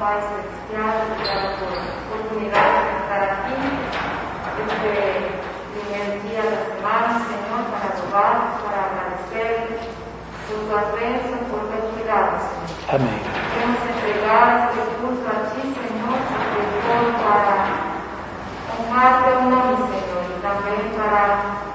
[0.00, 3.52] Pai Celestial, obrigada por a oportunidade de estar aqui
[4.64, 4.88] este
[5.76, 8.34] primeiro dia da semana, Senhor, para louvar,
[8.64, 9.78] para agradecer
[10.48, 12.32] por tua bênção, por teu cuidado.
[12.88, 13.20] Amém.
[13.52, 16.16] Queremos entregar este culto a Ti, Senhor,
[16.86, 17.54] sobre para
[18.80, 21.20] honrar Teu nome, Senhor, e também para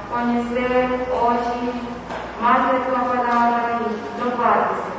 [0.10, 1.74] conhecer hoje
[2.42, 4.96] mais de Tua palavra e louvar, Senhor.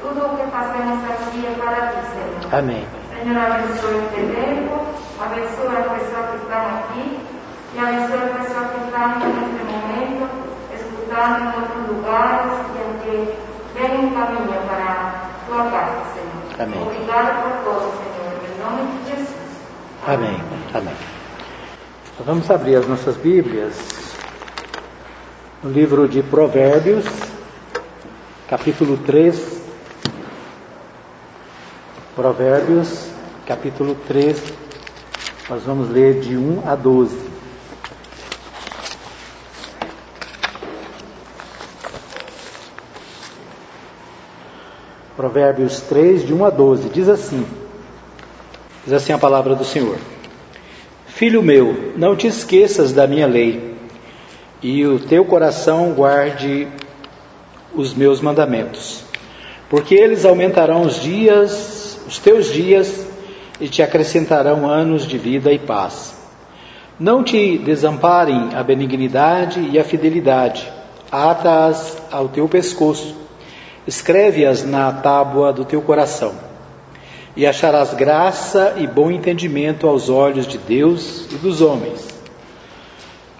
[0.00, 2.29] Tudo o que fazemos aqui é para Ti, Senhor.
[2.52, 2.84] Amém.
[3.14, 4.86] Senhor, abençoe este tempo,
[5.20, 7.20] abençoe a pessoa que está aqui
[7.74, 10.28] e abençoe a pessoa que está neste momento,
[10.74, 16.62] escutando em outros lugares e que vem um caminho para a tua casa, Senhor.
[16.62, 16.82] Amém.
[16.82, 19.36] Obrigado por todo, Senhor, em nome de Jesus.
[20.08, 20.42] Amém.
[20.74, 20.94] Amém.
[22.14, 24.16] Então, vamos abrir as nossas Bíblias
[25.62, 27.04] no livro de Provérbios,
[28.48, 29.59] capítulo 3.
[32.20, 33.06] Provérbios,
[33.46, 34.52] capítulo 3.
[35.48, 37.16] Nós vamos ler de 1 a 12.
[45.16, 46.90] Provérbios 3, de 1 a 12.
[46.90, 47.46] Diz assim:
[48.84, 49.96] Diz assim a palavra do Senhor:
[51.06, 53.78] Filho meu, não te esqueças da minha lei,
[54.62, 56.68] e o teu coração guarde
[57.74, 59.04] os meus mandamentos,
[59.70, 61.79] porque eles aumentarão os dias,
[62.10, 63.06] os teus dias,
[63.60, 66.18] e te acrescentarão anos de vida e paz.
[66.98, 70.68] Não te desamparem a benignidade e a fidelidade,
[71.12, 73.14] ata-as ao teu pescoço,
[73.86, 76.34] escreve-as na tábua do teu coração
[77.36, 82.08] e acharás graça e bom entendimento aos olhos de Deus e dos homens.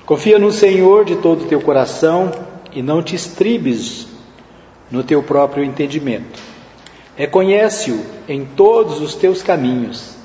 [0.07, 2.31] Confia no Senhor de todo o teu coração
[2.73, 4.07] e não te estribes
[4.91, 6.40] no teu próprio entendimento.
[7.21, 10.17] Reconhece-o em todos os teus caminhos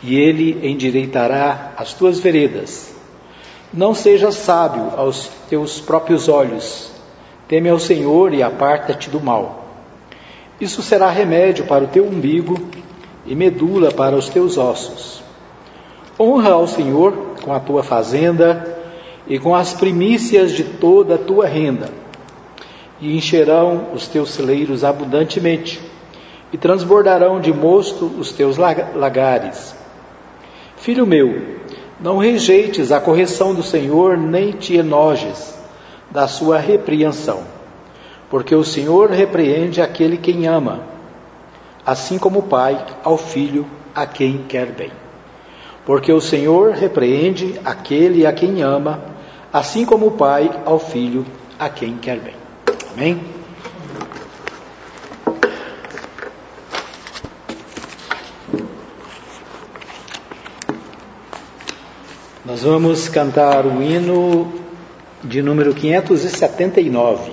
[0.00, 2.94] e ele endireitará as tuas veredas.
[3.74, 6.92] Não sejas sábio aos teus próprios olhos.
[7.48, 9.66] Teme ao Senhor e aparta-te do mal.
[10.60, 12.56] Isso será remédio para o teu umbigo
[13.26, 15.24] e medula para os teus ossos.
[16.16, 18.78] Honra ao Senhor com a tua fazenda
[19.26, 21.90] e com as primícias de toda a tua renda,
[23.00, 25.95] e encherão os teus celeiros abundantemente,
[26.52, 29.74] e transbordarão de mosto os teus lagares.
[30.76, 31.58] Filho meu,
[32.00, 35.58] não rejeites a correção do Senhor, nem te enojes
[36.10, 37.42] da sua repreensão,
[38.30, 40.96] porque o Senhor repreende aquele quem ama
[41.86, 43.64] assim como o pai ao filho
[43.94, 44.90] a quem quer bem.
[45.84, 49.00] Porque o Senhor repreende aquele a quem ama,
[49.52, 51.24] assim como o pai ao filho
[51.56, 52.34] a quem quer bem.
[52.92, 53.35] Amém?
[62.46, 64.52] Nós vamos cantar o hino
[65.24, 67.32] de número 579.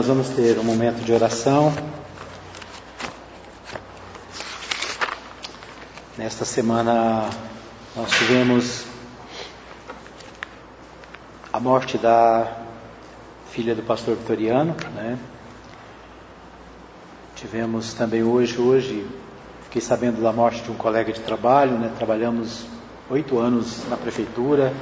[0.03, 1.73] nós vamos ter um momento de oração.
[6.19, 7.31] Nesta semana
[7.95, 8.85] nós tivemos
[11.53, 12.53] a morte da
[13.53, 15.17] filha do pastor Vitoriano, né?
[17.37, 19.07] Tivemos também hoje, hoje,
[19.67, 21.93] fiquei sabendo da morte de um colega de trabalho, né?
[21.97, 22.67] Trabalhamos
[23.09, 24.75] oito anos na prefeitura,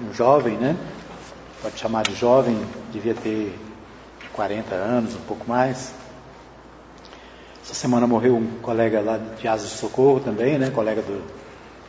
[0.00, 0.76] um jovem, né?
[1.62, 2.58] Pode chamar de jovem,
[2.90, 3.56] devia ter
[4.32, 5.94] 40 anos, um pouco mais.
[7.62, 10.70] Essa semana morreu um colega lá de Asa de Socorro também, né?
[10.70, 11.22] Colega do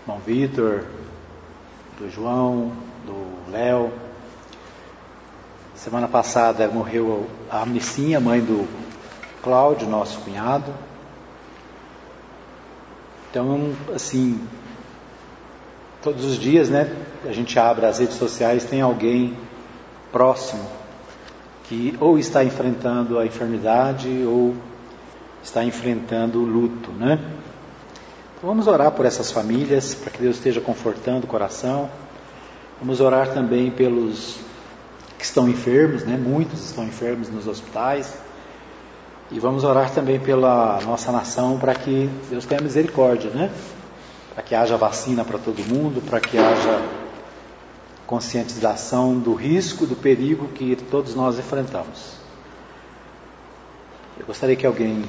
[0.03, 0.85] irmão Vitor,
[1.97, 2.71] do João,
[3.03, 3.91] do Léo.
[5.73, 8.67] Semana passada morreu a Amnicinha, mãe do
[9.41, 10.71] Cláudio, nosso cunhado.
[13.31, 14.39] Então, assim,
[16.03, 16.95] todos os dias, né?
[17.25, 19.35] A gente abre as redes sociais, tem alguém
[20.13, 20.63] próximo
[21.63, 24.55] que ou está enfrentando a enfermidade ou
[25.41, 27.19] está enfrentando o luto, né?
[28.37, 31.89] Então vamos orar por essas famílias, para que Deus esteja confortando o coração.
[32.79, 34.37] Vamos orar também pelos
[35.17, 36.17] que estão enfermos, né?
[36.17, 38.17] Muitos estão enfermos nos hospitais.
[39.31, 43.49] E vamos orar também pela nossa nação para que Deus tenha misericórdia, né?
[44.33, 47.02] Para que haja vacina para todo mundo, para que haja
[48.13, 52.13] conscientização do risco, do perigo que todos nós enfrentamos.
[54.19, 55.03] Eu gostaria que alguém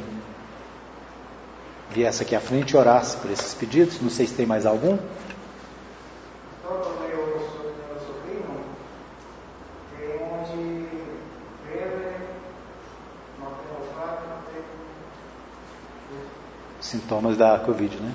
[1.90, 4.00] viesse aqui à frente e orasse por esses pedidos.
[4.00, 4.96] Não sei se tem mais algum.
[16.80, 18.14] Sintomas da Covid, né?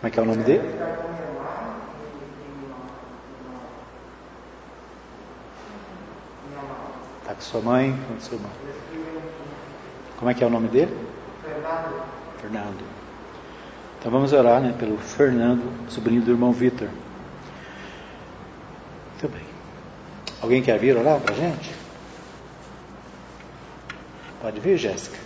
[0.00, 0.68] Como é que é o nome dele?
[7.24, 7.98] Está com sua mãe?
[8.06, 8.50] Com seu irmão?
[10.18, 10.94] Como é que é o nome dele?
[11.42, 12.02] Fernando.
[12.38, 12.84] Fernando.
[13.98, 16.90] Então vamos orar né, pelo Fernando, sobrinho do irmão Vitor.
[19.12, 19.46] Muito bem.
[20.42, 21.74] Alguém quer vir orar para a gente?
[24.42, 25.16] Pode vir, Jéssica.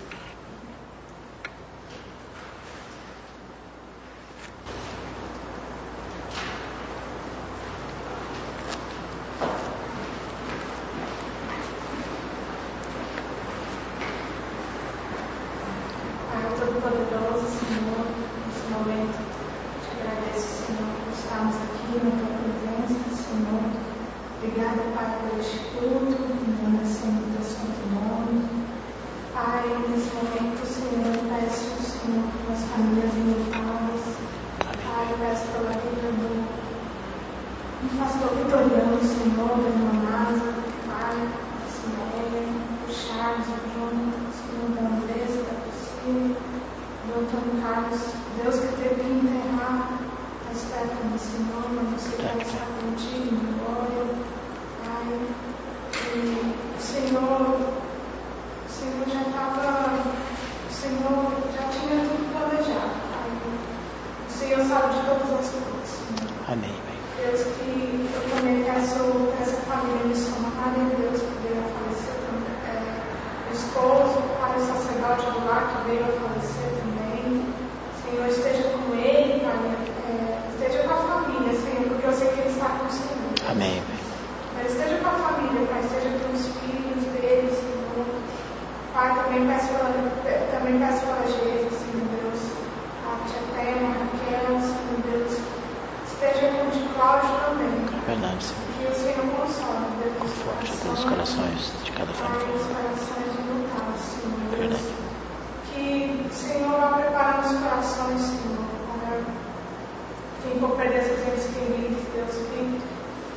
[111.19, 112.87] presentes queridos, teu Espírito,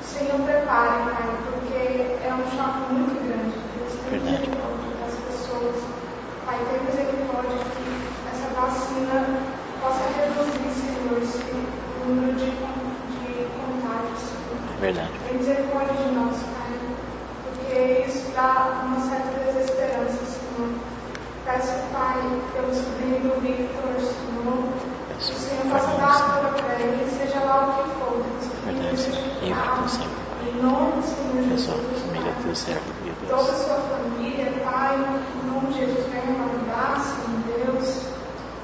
[0.03, 1.81] Senhor, prepare, Pai, porque
[2.21, 3.57] é um choque muito grande.
[3.77, 4.51] Deus tem que
[4.99, 5.75] das pessoas.
[6.45, 7.89] Pai, tem misericórdia que
[8.29, 9.41] essa vacina
[9.81, 11.41] possa reduzir, Senhor, esse
[12.05, 14.79] número de, de contágios, Senhor.
[14.79, 15.11] Verdade.
[15.27, 16.77] Tem misericórdia de nós, Pai,
[17.45, 20.69] porque isso dá uma certa desesperança, Senhor.
[21.45, 22.19] Peço, Pai,
[22.53, 24.90] pelo sobrinho do Victor, Senhor
[33.29, 34.97] Toda a sua família, Pai,
[35.45, 38.01] nome de Jesus, venha mandar, Senhor Deus.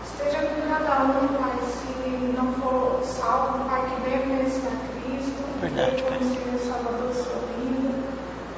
[0.04, 5.44] Esteja com cada um, Pai, se não for salvo, Pai, que venha conhecer a Cristo.
[5.62, 6.18] Verdade, Pai.
[6.18, 8.00] o Salvador sua vida.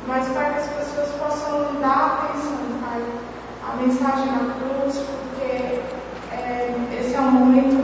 [0.07, 3.03] Mas, Pai, que as pessoas possam dar atenção, Pai,
[3.67, 5.78] a mensagem da cruz, porque
[6.69, 7.77] é, esse é um momento,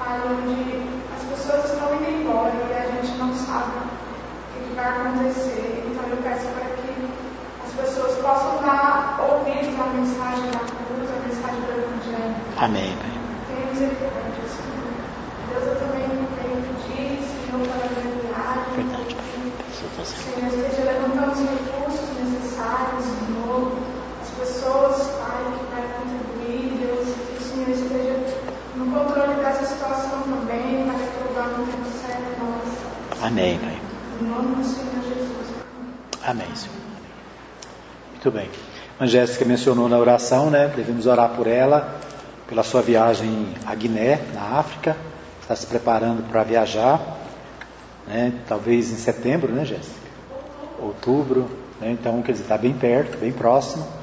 [0.00, 0.82] onde
[1.16, 3.72] as pessoas estão indo embora e a gente não sabe
[4.56, 5.84] o que vai acontecer.
[5.86, 6.92] Então eu peço para que
[7.64, 12.36] as pessoas possam dar ouvidos à mensagem da cruz, à mensagem do Evangelho.
[12.58, 12.96] Amém.
[13.48, 14.92] Tenha misericórdia, Senhor.
[15.48, 18.72] Deus, eu também tenho pedido, Senhor, para a minha viagem.
[18.76, 19.16] Verdade.
[20.04, 23.72] Senhor, esteja levantando os recursos necessários, Senhor,
[24.22, 28.14] as pessoas, Pai, que vai contribuir, Deus, que o Senhor esteja
[28.92, 33.22] no controle dessa situação também, para que o lugar no tempo certo nós.
[33.22, 33.78] Amém, Pai.
[34.20, 35.48] Em nome do Senhor Jesus.
[36.24, 36.76] Amém, Senhor.
[38.10, 38.50] Muito bem.
[39.00, 40.72] A Jéssica mencionou na oração, né?
[40.76, 41.98] Devemos orar por ela,
[42.48, 44.96] pela sua viagem à Guiné, na África.
[45.40, 47.00] Está se preparando para viajar,
[48.06, 48.32] né?
[48.46, 50.00] Talvez em setembro, né, Jéssica?
[50.78, 51.90] Outubro, né?
[51.90, 54.01] Então, quer dizer, está bem perto, bem próximo.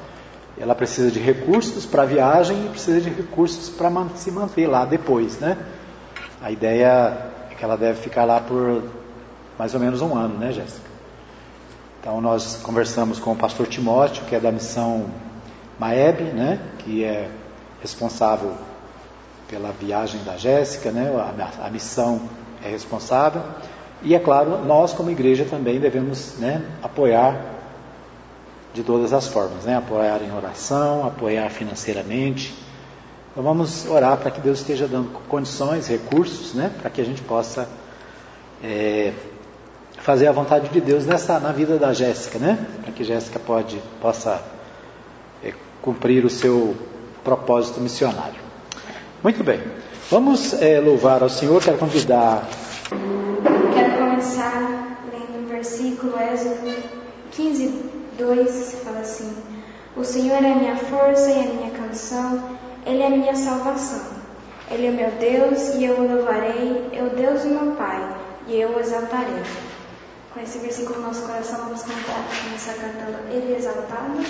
[0.60, 4.84] Ela precisa de recursos para a viagem e precisa de recursos para se manter lá
[4.84, 5.56] depois, né?
[6.42, 8.82] A ideia é que ela deve ficar lá por
[9.58, 10.90] mais ou menos um ano, né, Jéssica?
[12.00, 15.06] Então nós conversamos com o pastor Timóteo, que é da missão
[15.78, 17.30] Maeb, né, que é
[17.80, 18.52] responsável
[19.48, 22.22] pela viagem da Jéssica, né, a, a, missão
[22.62, 23.42] é responsável.
[24.02, 27.59] E é claro, nós como igreja também devemos né, apoiar
[28.72, 32.54] de todas as formas, né, apoiar em oração, apoiar financeiramente.
[33.32, 37.22] Então vamos orar para que Deus esteja dando condições, recursos, né, para que a gente
[37.22, 37.68] possa
[38.62, 39.12] é,
[40.00, 42.66] fazer a vontade de Deus nessa, na vida da Jéssica, né?
[42.82, 44.42] Para que Jéssica pode, possa
[45.42, 46.74] é, cumprir o seu
[47.22, 48.40] propósito missionário.
[49.22, 49.60] Muito bem,
[50.10, 51.62] vamos é, louvar ao Senhor.
[51.62, 52.48] Quero convidar.
[53.74, 56.74] Quero começar lendo o versículo Êxodo
[57.32, 59.34] 15, 2, fala assim:
[59.96, 64.20] O Senhor é a minha força e a minha canção, Ele é a minha salvação.
[64.70, 68.60] Ele é meu Deus e eu o louvarei, é o Deus do meu Pai, e
[68.60, 69.42] eu o exaltarei.
[70.32, 74.20] Com esse versículo no nosso coração, vamos cantar, começar cantando Ele exaltado.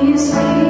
[0.00, 0.69] Please, please.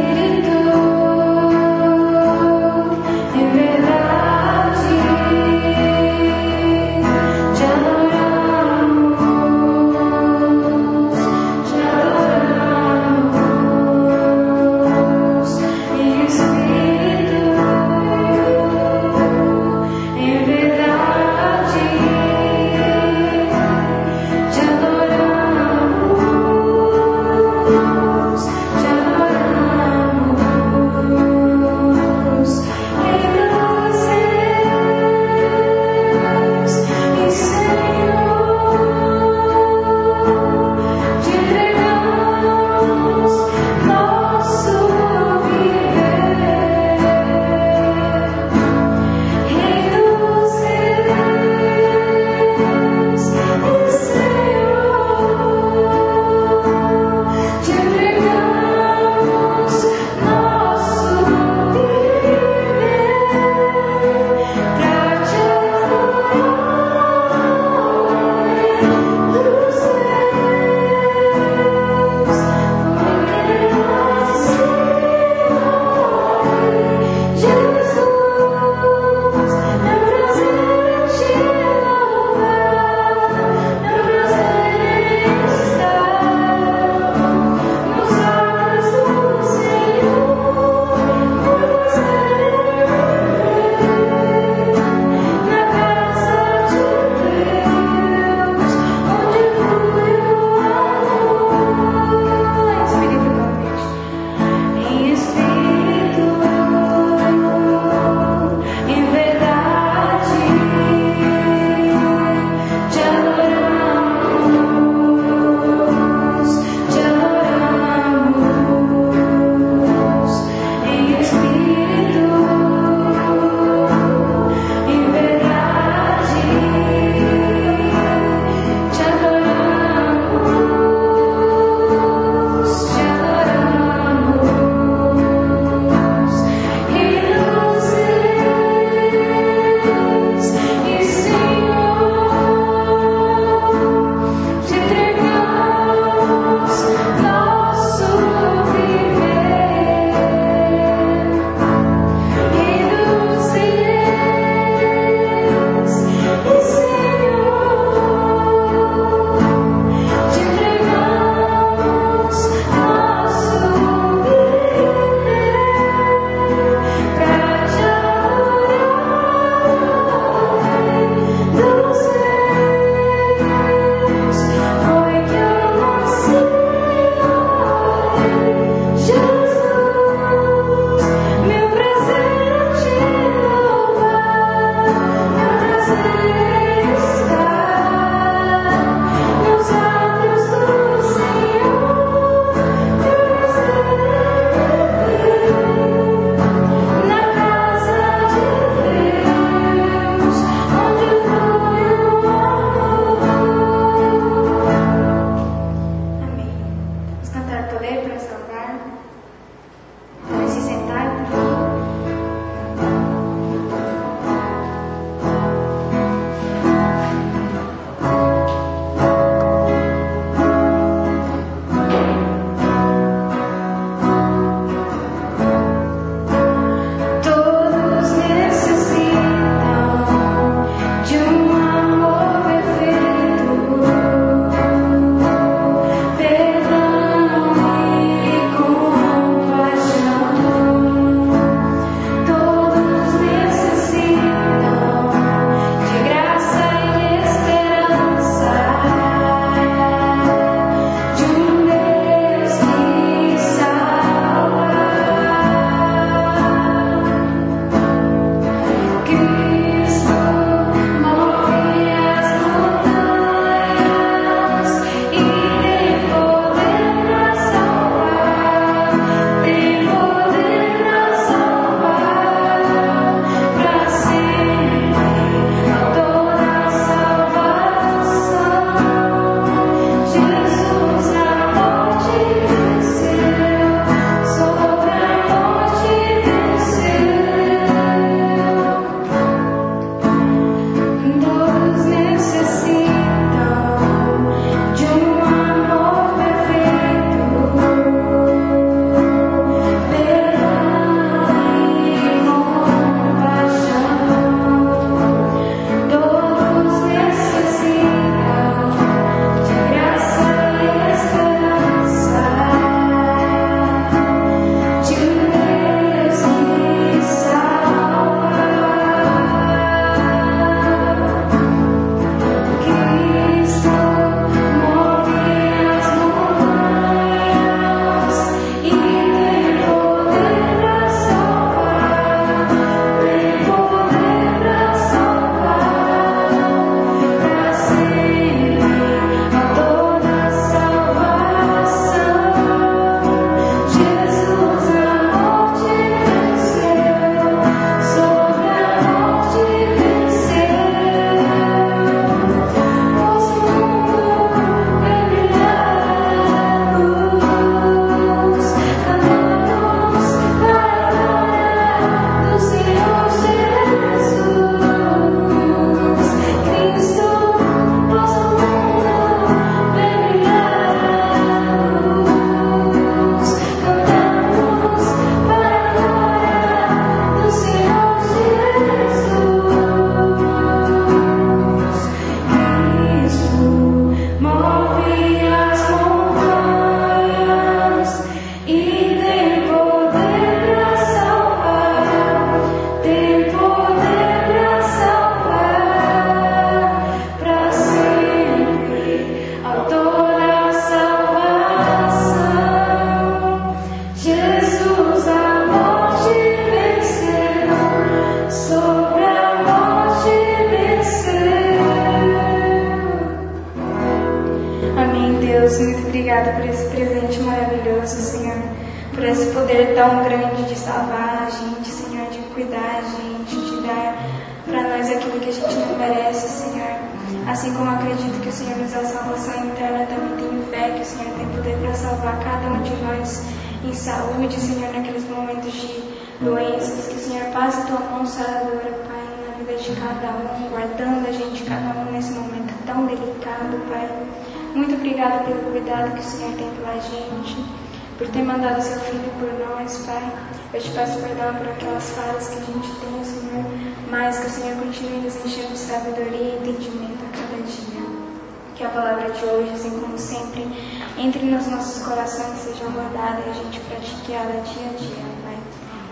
[464.12, 465.38] Ela dia a dia, Pai.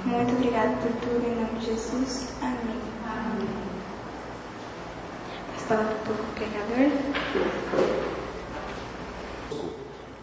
[0.05, 2.33] Muito obrigada por tudo, em nome de Jesus.
[2.41, 2.81] Amém.
[3.05, 3.49] Amém.
[5.69, 6.91] Palavra para o pregador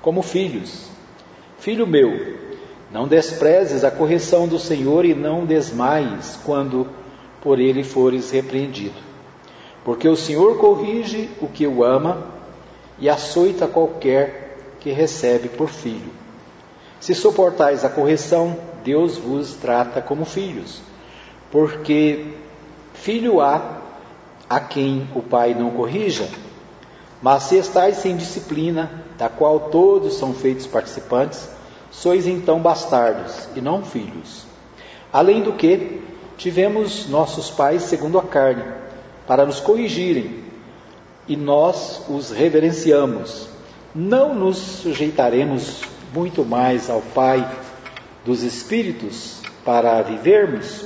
[0.05, 0.87] como filhos.
[1.57, 2.37] Filho meu,
[2.91, 6.87] não desprezes a correção do Senhor e não desmaies quando
[7.41, 8.93] por ele fores repreendido.
[9.83, 12.23] Porque o Senhor corrige o que o ama
[12.99, 16.24] e açoita qualquer que recebe por filho.
[16.99, 20.81] Se suportais a correção, Deus vos trata como filhos.
[21.51, 22.33] Porque
[22.93, 23.81] filho há
[24.49, 26.27] a quem o pai não corrija,
[27.21, 31.49] mas se estáis sem disciplina, da qual todos são feitos participantes,
[31.91, 34.45] sois então bastardos e não filhos.
[35.11, 36.01] Além do que,
[36.37, 38.63] tivemos nossos pais segundo a carne,
[39.25, 40.43] para nos corrigirem,
[41.27, 43.47] e nós os reverenciamos.
[43.93, 45.81] Não nos sujeitaremos
[46.15, 47.47] muito mais ao Pai
[48.25, 50.85] dos Espíritos para vivermos?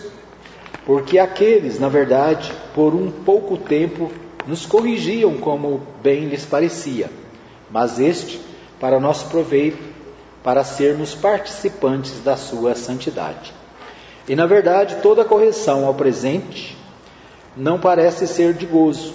[0.85, 4.11] Porque aqueles, na verdade, por um pouco tempo,
[4.47, 7.09] nos corrigiam como bem lhes parecia
[7.71, 8.39] mas este
[8.79, 9.77] para nosso proveito,
[10.43, 13.53] para sermos participantes da sua santidade.
[14.27, 16.77] E na verdade, toda correção ao presente
[17.57, 19.13] não parece ser de gozo,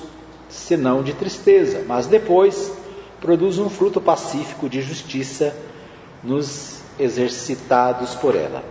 [0.48, 2.72] senão de tristeza, mas depois
[3.20, 5.56] produz um fruto pacífico de justiça
[6.24, 8.62] nos exercitados por ela.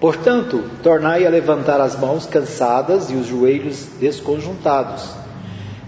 [0.00, 5.10] Portanto, tornai a levantar as mãos cansadas e os joelhos desconjuntados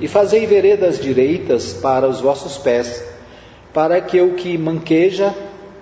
[0.00, 3.04] e fazei veredas direitas para os vossos pés,
[3.72, 5.34] para que o que manqueja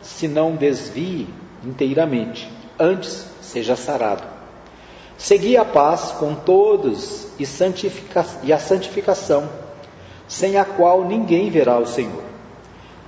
[0.03, 1.29] se não desvie
[1.65, 4.25] inteiramente, antes seja sarado.
[5.17, 7.45] Segui a paz com todos e,
[8.45, 9.49] e a santificação,
[10.27, 12.28] sem a qual ninguém verá o Senhor.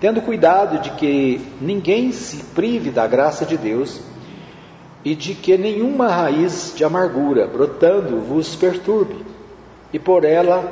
[0.01, 4.01] Tendo cuidado de que ninguém se prive da graça de Deus
[5.05, 9.17] e de que nenhuma raiz de amargura brotando vos perturbe,
[9.93, 10.67] e por ela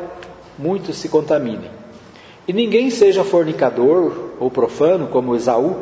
[0.59, 1.71] muitos se contaminem.
[2.47, 5.77] E ninguém seja fornicador ou profano como Esaú,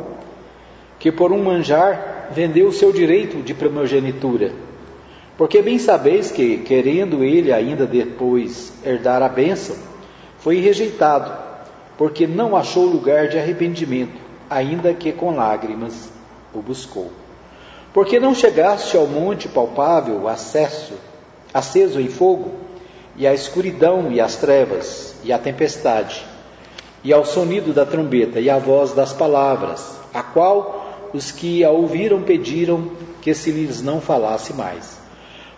[0.99, 4.51] que por um manjar vendeu o seu direito de primogenitura.
[5.37, 9.75] Porque bem sabeis que, querendo ele ainda depois herdar a bênção,
[10.39, 11.46] foi rejeitado,
[11.97, 16.09] porque não achou lugar de arrependimento, ainda que com lágrimas
[16.53, 17.11] o buscou.
[17.93, 20.93] Porque não chegaste ao monte palpável, acesso,
[21.53, 22.51] aceso em fogo,
[23.15, 26.23] e a escuridão e as trevas, e a tempestade,
[27.03, 31.71] e ao sonido da trombeta e à voz das palavras, a qual os que a
[31.71, 34.99] ouviram pediram que se lhes não falasse mais,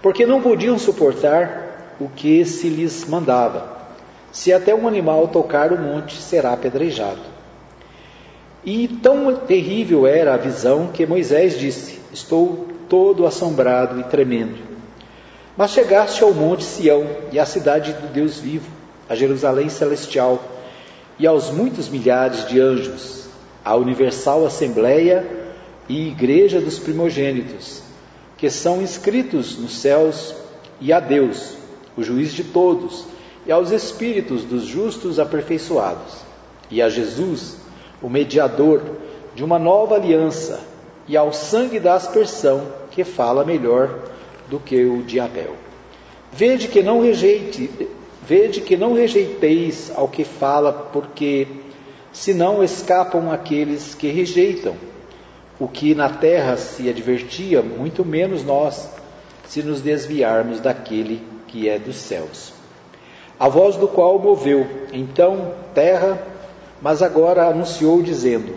[0.01, 3.78] porque não podiam suportar o que se lhes mandava.
[4.31, 7.21] Se até um animal tocar o monte, será apedrejado.
[8.63, 14.57] E tão terrível era a visão que Moisés disse: Estou todo assombrado e tremendo.
[15.55, 18.69] Mas chegaste ao monte Sião e à cidade do Deus vivo,
[19.09, 20.41] a Jerusalém celestial
[21.17, 23.25] e aos muitos milhares de anjos,
[23.63, 25.27] à universal assembleia
[25.89, 27.81] e igreja dos primogênitos,
[28.37, 30.33] que são inscritos nos céus,
[30.79, 31.57] e a Deus,
[31.97, 33.05] o juiz de todos,
[33.49, 36.17] e aos espíritos dos justos aperfeiçoados,
[36.69, 37.57] e a Jesus,
[37.99, 38.79] o mediador
[39.33, 40.59] de uma nova aliança,
[41.07, 44.01] e ao sangue da aspersão, que fala melhor
[44.51, 45.55] do que o de Abel.
[46.31, 47.71] Vede que não rejeite,
[48.21, 51.47] vede que não rejeiteis ao que fala, porque
[52.13, 54.75] senão escapam aqueles que rejeitam.
[55.59, 58.87] O que na terra se advertia, muito menos nós,
[59.47, 62.58] se nos desviarmos daquele que é dos céus.
[63.39, 66.21] A voz do qual moveu, então, terra,
[66.81, 68.53] mas agora anunciou, dizendo: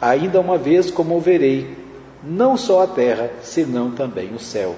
[0.00, 1.76] Ainda uma vez comoverei,
[2.22, 4.74] não só a terra, senão também o céu.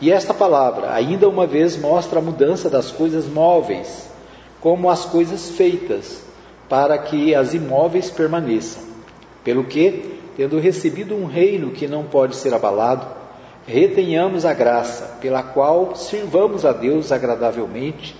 [0.00, 4.10] E esta palavra, ainda uma vez, mostra a mudança das coisas móveis,
[4.60, 6.22] como as coisas feitas,
[6.68, 8.82] para que as imóveis permaneçam.
[9.44, 13.06] Pelo que, tendo recebido um reino que não pode ser abalado,
[13.66, 18.14] retenhamos a graça pela qual sirvamos a Deus agradavelmente,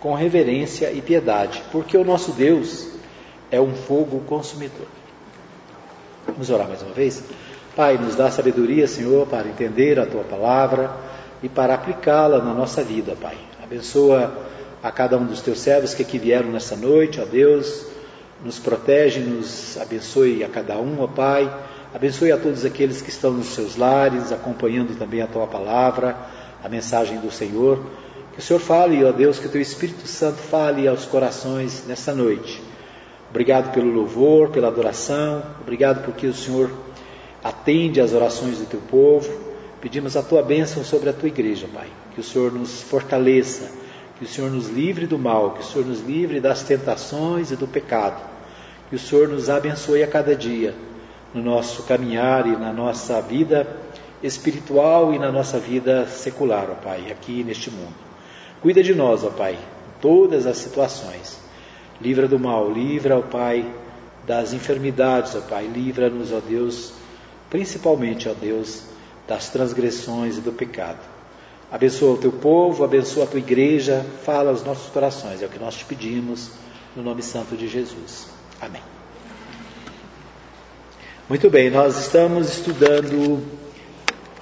[0.00, 2.88] com reverência e piedade, porque o nosso Deus
[3.50, 4.86] é um fogo consumidor.
[6.26, 7.22] Vamos orar mais uma vez?
[7.76, 10.90] Pai, nos dá sabedoria, Senhor, para entender a tua palavra
[11.42, 13.36] e para aplicá-la na nossa vida, Pai.
[13.62, 14.32] Abençoa
[14.82, 17.86] a cada um dos teus servos que aqui vieram nessa noite, ó Deus,
[18.44, 21.50] nos protege, nos abençoe a cada um, ó Pai.
[21.92, 26.16] Abençoe a todos aqueles que estão nos seus lares, acompanhando também a tua palavra,
[26.62, 27.84] a mensagem do Senhor.
[28.32, 32.14] Que o Senhor fale, ó Deus, que o teu Espírito Santo fale aos corações nessa
[32.14, 32.62] noite.
[33.28, 35.42] Obrigado pelo louvor, pela adoração.
[35.60, 36.70] Obrigado porque o Senhor
[37.42, 39.28] atende às orações do teu povo.
[39.80, 41.88] Pedimos a tua bênção sobre a tua igreja, Pai.
[42.14, 43.80] Que o Senhor nos fortaleça
[44.16, 47.56] que o Senhor nos livre do mal, que o Senhor nos livre das tentações e
[47.56, 48.22] do pecado.
[48.90, 50.74] Que o Senhor nos abençoe a cada dia
[51.34, 53.66] no nosso caminhar e na nossa vida
[54.22, 57.94] espiritual e na nossa vida secular, ó Pai, aqui neste mundo.
[58.60, 61.38] Cuida de nós, ó Pai, em todas as situações.
[62.00, 63.64] Livra do mal, livra, ó Pai,
[64.26, 65.66] das enfermidades, ó Pai.
[65.66, 66.92] Livra-nos, ó Deus,
[67.48, 68.84] principalmente, ó Deus,
[69.26, 70.98] das transgressões e do pecado.
[71.70, 75.58] Abençoa o teu povo, abençoa a tua igreja, fala aos nossos corações, é o que
[75.58, 76.50] nós te pedimos,
[76.96, 78.28] no nome santo de Jesus.
[78.60, 78.99] Amém.
[81.30, 83.40] Muito bem, nós estamos estudando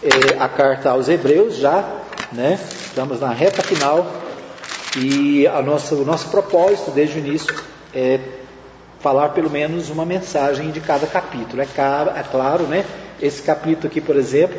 [0.03, 1.87] é, a carta aos Hebreus já,
[2.33, 2.59] né?
[2.59, 4.11] Estamos na reta final
[4.97, 7.55] e a nossa, o nosso propósito desde o início
[7.95, 8.19] é
[9.01, 11.61] falar pelo menos uma mensagem de cada capítulo.
[11.61, 12.87] É, claro, é claro né?
[13.21, 14.59] Esse capítulo aqui, por exemplo,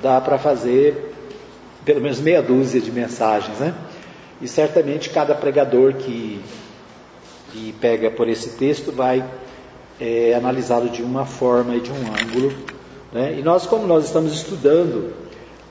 [0.00, 1.16] dá para fazer
[1.84, 3.74] pelo menos meia dúzia de mensagens, né?
[4.40, 6.40] E certamente cada pregador que,
[7.50, 9.24] que pega por esse texto vai
[10.00, 12.52] é, analisá-lo de uma forma e de um ângulo.
[13.12, 13.38] Né?
[13.38, 15.12] E nós, como nós estamos estudando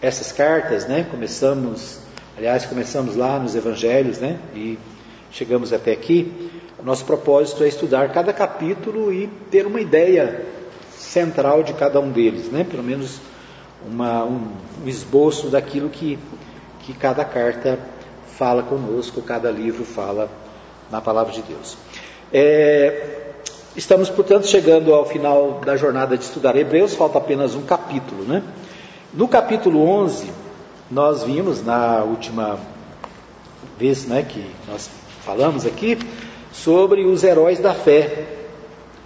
[0.01, 1.05] essas cartas, né?
[1.09, 1.99] Começamos,
[2.37, 4.37] aliás, começamos lá nos Evangelhos, né?
[4.53, 4.77] E
[5.31, 6.51] chegamos até aqui.
[6.83, 10.45] Nosso propósito é estudar cada capítulo e ter uma ideia
[10.91, 12.65] central de cada um deles, né?
[12.69, 13.21] Pelo menos
[13.87, 14.51] uma, um,
[14.83, 16.19] um esboço daquilo que,
[16.81, 17.79] que cada carta
[18.37, 20.29] fala conosco, cada livro fala
[20.91, 21.77] na palavra de Deus.
[22.31, 23.32] É,
[23.75, 28.23] estamos, portanto, chegando ao final da jornada de estudar Hebreus, falta apenas um capítulo.
[28.23, 28.43] Né?
[29.13, 30.31] No capítulo 11,
[30.89, 32.59] nós vimos na última
[33.77, 34.89] vez né, que nós
[35.25, 35.97] falamos aqui
[36.51, 38.25] sobre os heróis da fé,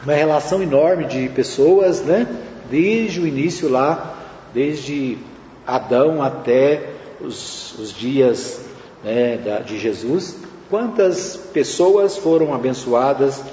[0.04, 2.28] uma relação enorme de pessoas, né,
[2.70, 4.16] desde o início lá
[4.54, 5.18] desde
[5.66, 6.90] Adão até
[7.22, 8.62] os, os dias
[9.04, 10.38] né, da, de Jesus,
[10.70, 13.44] quantas pessoas foram abençoadas,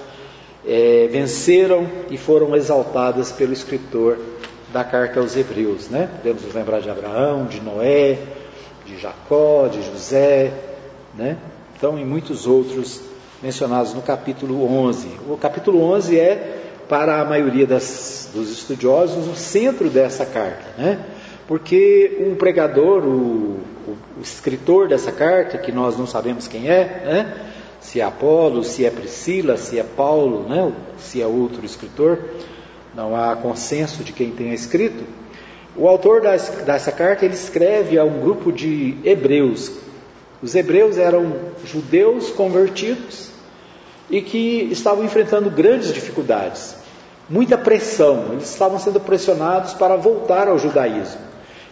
[0.67, 4.19] é, venceram e foram exaltadas pelo escritor
[4.73, 5.89] da carta aos Hebreus.
[5.89, 6.09] Né?
[6.17, 8.19] Podemos nos lembrar de Abraão, de Noé,
[8.85, 10.53] de Jacó, de José,
[11.15, 11.37] né?
[11.77, 13.01] então, e muitos outros
[13.43, 15.09] mencionados no capítulo 11.
[15.29, 20.99] O capítulo 11 é para a maioria das, dos estudiosos, o centro dessa carta, né?
[21.47, 27.03] Porque o pregador, o, o, o, escritor dessa carta, que nós não sabemos quem é,
[27.05, 27.54] né?
[27.85, 30.73] Se é Apolo, se é Priscila, se é Paulo, né?
[30.97, 32.19] Se é outro escritor,
[32.95, 35.05] não há consenso de quem tenha escrito.
[35.77, 39.71] O autor dessa carta ele escreve a um grupo de hebreus.
[40.43, 43.29] Os hebreus eram judeus convertidos
[44.09, 46.77] e que estavam enfrentando grandes dificuldades,
[47.29, 51.21] muita pressão, eles estavam sendo pressionados para voltar ao judaísmo.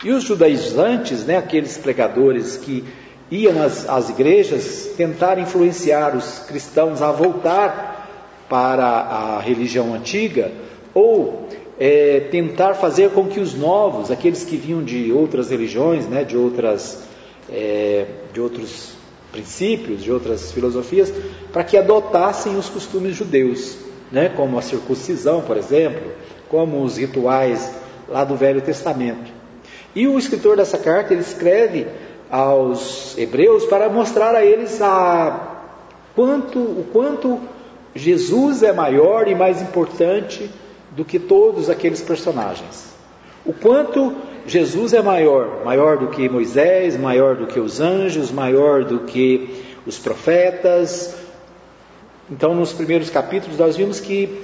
[0.05, 2.85] E os judaizantes, né, aqueles pregadores que
[3.33, 10.53] iam às, às igrejas tentar influenciar os cristãos a voltar para a religião antiga,
[10.93, 11.49] ou
[11.81, 16.37] é, tentar fazer com que os novos, aqueles que vinham de outras religiões, né, de,
[16.37, 17.05] outras,
[17.51, 18.93] é, de outros
[19.33, 21.11] princípios, de outras filosofias,
[21.51, 23.79] para que adotassem os costumes judeus,
[24.11, 26.13] né, como a circuncisão, por exemplo,
[26.51, 27.73] como os rituais
[28.07, 29.33] lá do Velho Testamento.
[29.95, 31.87] E o escritor dessa carta ele escreve
[32.33, 35.67] aos hebreus para mostrar a eles a
[36.15, 37.39] quanto, o quanto
[37.95, 40.51] Jesus é maior e mais importante
[40.93, 42.95] do que todos aqueles personagens.
[43.45, 44.15] O quanto
[44.47, 49.63] Jesus é maior, maior do que Moisés, maior do que os anjos, maior do que
[49.87, 51.15] os profetas.
[52.31, 54.43] Então, nos primeiros capítulos, nós vimos que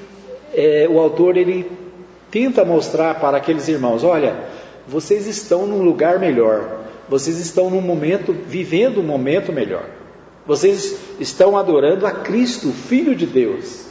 [0.53, 1.71] é, o autor ele
[2.31, 4.37] tenta mostrar para aqueles irmãos: olha,
[4.87, 6.78] vocês estão num lugar melhor,
[7.09, 9.85] vocês estão num momento, vivendo um momento melhor.
[10.47, 13.87] Vocês estão adorando a Cristo, Filho de Deus.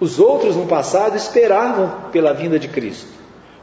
[0.00, 3.08] Os outros no passado esperavam pela vinda de Cristo.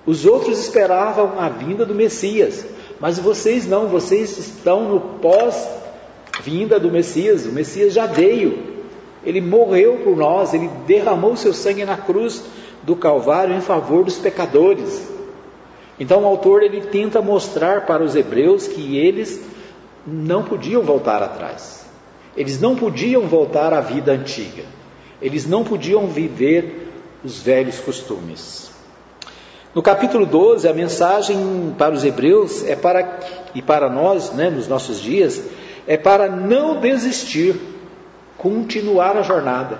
[0.05, 2.65] Os outros esperavam a vinda do Messias.
[2.99, 7.45] Mas vocês não, vocês estão no pós-vinda do Messias.
[7.45, 8.71] O Messias já veio.
[9.23, 12.43] Ele morreu por nós, ele derramou seu sangue na cruz
[12.81, 15.11] do Calvário em favor dos pecadores.
[16.01, 19.39] Então o autor ele tenta mostrar para os hebreus que eles
[20.03, 21.85] não podiam voltar atrás.
[22.35, 24.63] Eles não podiam voltar à vida antiga.
[25.21, 26.91] Eles não podiam viver
[27.23, 28.71] os velhos costumes.
[29.75, 33.19] No capítulo 12, a mensagem para os hebreus é para
[33.53, 35.39] e para nós, né, nos nossos dias,
[35.85, 37.55] é para não desistir,
[38.39, 39.77] continuar a jornada,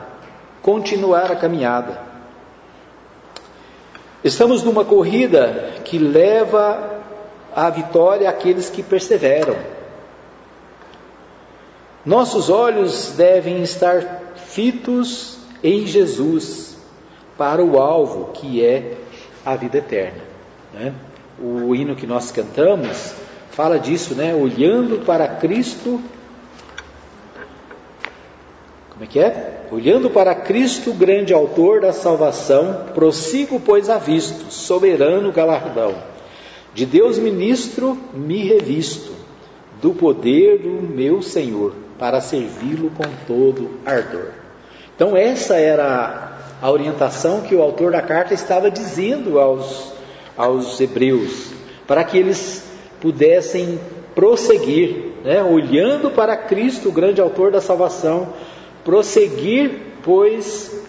[0.62, 2.11] continuar a caminhada.
[4.24, 7.02] Estamos numa corrida que leva
[7.56, 9.56] à vitória aqueles que perseveram.
[12.06, 16.78] Nossos olhos devem estar fitos em Jesus
[17.38, 18.98] para o alvo que é
[19.46, 20.22] a vida eterna.
[20.74, 20.94] Né?
[21.40, 23.16] O hino que nós cantamos
[23.52, 24.34] fala disso, né?
[24.34, 26.02] Olhando para Cristo.
[29.02, 29.62] Como é que é?
[29.72, 35.96] Olhando para Cristo, grande autor da salvação, prossigo, pois, a visto, soberano galardão.
[36.72, 39.12] De Deus ministro me revisto,
[39.82, 44.34] do poder do meu Senhor, para servi-lo com todo ardor.
[44.96, 49.94] Então, essa era a orientação que o autor da carta estava dizendo aos,
[50.38, 51.52] aos hebreus,
[51.88, 53.80] para que eles pudessem
[54.14, 58.32] prosseguir, né, olhando para Cristo, o grande autor da salvação,
[58.84, 59.72] prosseguir,
[60.04, 60.84] pois,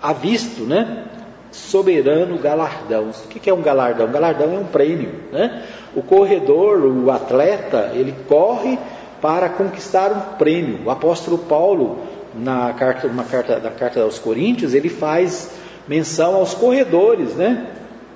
[0.00, 1.04] a visto, né?
[1.50, 3.10] Soberano galardão.
[3.10, 4.10] O que é um galardão?
[4.10, 5.64] Galardão é um prêmio, né?
[5.94, 8.78] O corredor, o atleta, ele corre
[9.20, 10.80] para conquistar um prêmio.
[10.84, 12.00] O apóstolo Paulo,
[12.34, 15.50] na carta, uma carta da carta aos Coríntios, ele faz
[15.86, 17.66] menção aos corredores, né?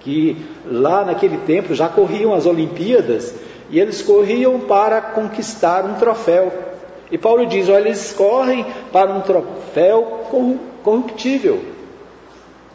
[0.00, 3.34] Que lá naquele tempo já corriam as Olimpíadas
[3.70, 6.52] e eles corriam para conquistar um troféu.
[7.10, 10.26] E Paulo diz: olha, eles correm para um troféu
[10.82, 11.62] corruptível.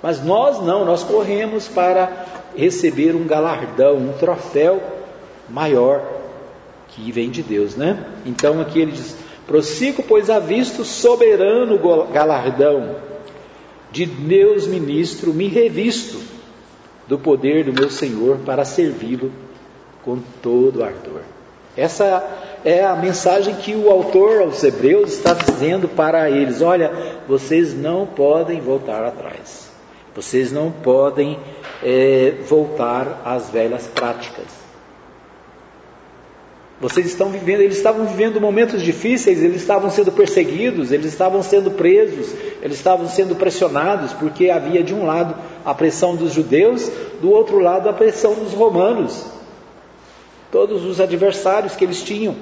[0.02, 2.26] Mas nós não, nós corremos para
[2.56, 4.82] receber um galardão, um troféu
[5.50, 6.04] maior
[6.88, 8.06] que vem de Deus, né?
[8.26, 9.16] Então aqui ele diz:
[9.46, 11.80] prossigo, pois a visto soberano
[12.12, 12.96] galardão
[13.92, 16.20] de Deus ministro, me revisto
[17.08, 19.32] do poder do meu Senhor para servi-lo
[20.04, 21.22] com todo ardor.
[21.76, 22.24] Essa
[22.66, 26.92] é a mensagem que o autor aos Hebreus está dizendo para eles: olha,
[27.28, 29.70] vocês não podem voltar atrás,
[30.14, 31.40] vocês não podem
[31.82, 34.62] é, voltar às velhas práticas.
[36.82, 41.70] Vocês estão vivendo, eles estavam vivendo momentos difíceis, eles estavam sendo perseguidos, eles estavam sendo
[41.70, 46.92] presos, eles estavam sendo pressionados, porque havia de um lado a pressão dos judeus,
[47.22, 49.41] do outro lado a pressão dos romanos
[50.52, 52.36] todos os adversários que eles tinham.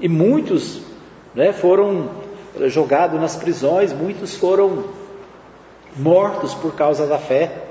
[0.00, 0.80] E muitos
[1.34, 2.10] né, foram
[2.66, 4.84] jogados nas prisões, muitos foram
[5.96, 7.62] mortos por causa da fé.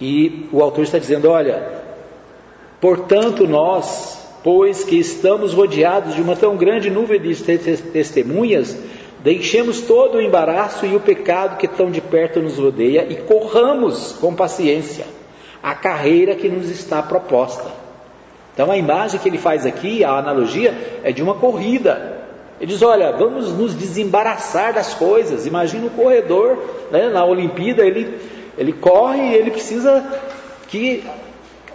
[0.00, 1.82] E o autor está dizendo: olha,
[2.80, 8.76] portanto, nós, pois que estamos rodeados de uma tão grande nuvem de testemunhas,
[9.20, 14.12] deixemos todo o embaraço e o pecado que tão de perto nos rodeia e corramos
[14.12, 15.17] com paciência
[15.62, 17.70] a carreira que nos está proposta.
[18.54, 22.18] Então a imagem que ele faz aqui, a analogia, é de uma corrida.
[22.60, 25.46] Ele diz: olha, vamos nos desembaraçar das coisas.
[25.46, 26.58] Imagina o corredor
[26.90, 28.18] né, na Olimpíada, ele,
[28.56, 30.04] ele corre e ele precisa
[30.66, 31.04] que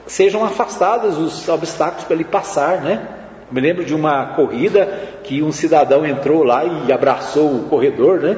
[0.06, 3.08] sejam afastados os obstáculos para ele passar, né?
[3.50, 4.86] Me lembro de uma corrida
[5.24, 8.38] que um cidadão entrou lá e abraçou o corredor, né?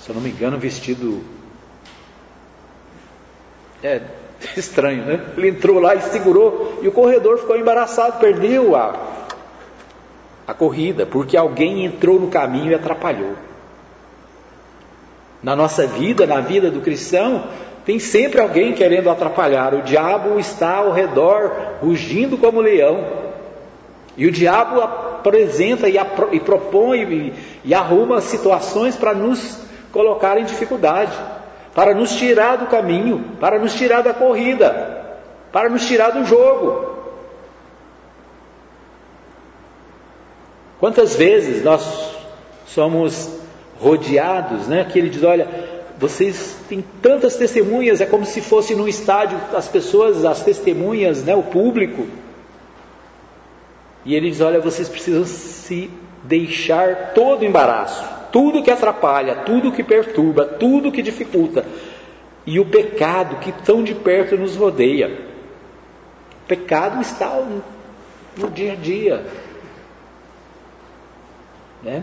[0.00, 1.22] Se eu não me engano, vestido
[3.82, 4.00] é
[4.56, 5.20] estranho, né?
[5.36, 8.94] Ele entrou lá e segurou, e o corredor ficou embaraçado, perdeu a,
[10.46, 13.34] a corrida, porque alguém entrou no caminho e atrapalhou.
[15.42, 17.44] Na nossa vida, na vida do cristão,
[17.84, 19.74] tem sempre alguém querendo atrapalhar.
[19.74, 23.06] O diabo está ao redor, rugindo como leão.
[24.16, 25.96] E o diabo apresenta e,
[26.32, 29.58] e propõe e, e arruma situações para nos
[29.92, 31.12] colocar em dificuldade
[31.74, 35.18] para nos tirar do caminho, para nos tirar da corrida,
[35.52, 36.90] para nos tirar do jogo.
[40.78, 42.14] Quantas vezes nós
[42.66, 43.38] somos
[43.78, 44.84] rodeados, né?
[44.90, 45.46] Que ele diz: olha,
[45.98, 51.34] vocês têm tantas testemunhas, é como se fosse num estádio as pessoas, as testemunhas, né?
[51.34, 52.06] O público.
[54.04, 55.90] E ele diz: Olha, vocês precisam se
[56.24, 61.64] deixar todo embaraço, tudo que atrapalha, tudo que perturba, tudo que dificulta,
[62.46, 65.28] e o pecado que tão de perto nos rodeia.
[66.44, 67.42] O pecado está
[68.36, 69.26] no dia a dia.
[71.82, 72.02] Né?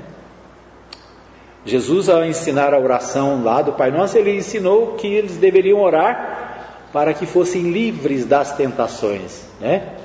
[1.66, 6.88] Jesus, ao ensinar a oração lá do Pai Nosso, ele ensinou que eles deveriam orar
[6.94, 9.96] para que fossem livres das tentações, né?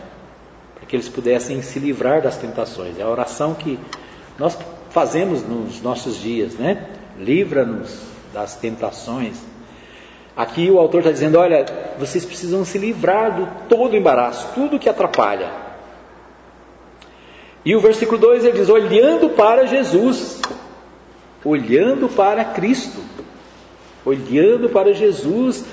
[0.74, 2.98] Para que eles pudessem se livrar das tentações.
[2.98, 3.78] É a oração que
[4.36, 4.58] nós
[4.92, 6.86] fazemos nos nossos dias, né?
[7.18, 8.00] Livra-nos
[8.32, 9.36] das tentações.
[10.36, 11.66] Aqui o autor está dizendo: olha,
[11.98, 15.50] vocês precisam se livrar do todo embaraço, tudo que atrapalha.
[17.64, 20.40] E o versículo 2 ele diz: olhando para Jesus
[21.44, 23.00] olhando para Cristo,
[24.04, 25.64] olhando para Jesus,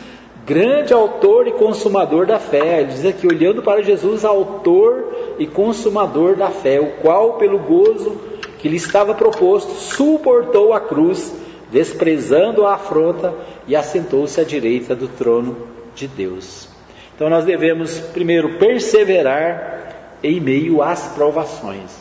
[0.45, 2.82] grande autor e consumador da fé.
[2.82, 8.29] Ele diz aqui, olhando para Jesus, autor e consumador da fé, o qual, pelo gozo
[8.60, 11.34] que lhe estava proposto, suportou a cruz,
[11.72, 13.34] desprezando a afronta
[13.68, 16.68] e assentou-se à direita do trono de Deus.
[17.16, 21.97] Então nós devemos primeiro perseverar em meio às provações.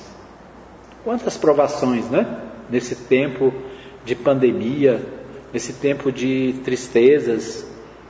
[1.04, 2.26] Quantas provações, né?
[2.68, 3.52] nesse tempo
[4.04, 5.00] de pandemia,
[5.52, 7.66] nesse tempo de tristezas.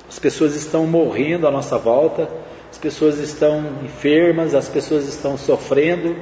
[0.09, 2.29] As pessoas estão morrendo à nossa volta,
[2.71, 6.17] as pessoas estão enfermas, as pessoas estão sofrendo.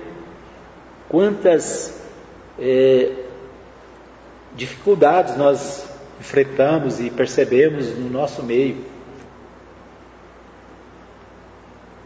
[1.08, 2.05] Quantas
[2.58, 3.12] é,
[4.54, 5.86] dificuldades nós
[6.20, 8.84] enfrentamos e percebemos no nosso meio.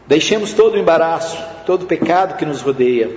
[0.07, 3.09] Deixemos todo o embaraço, todo o pecado que nos rodeia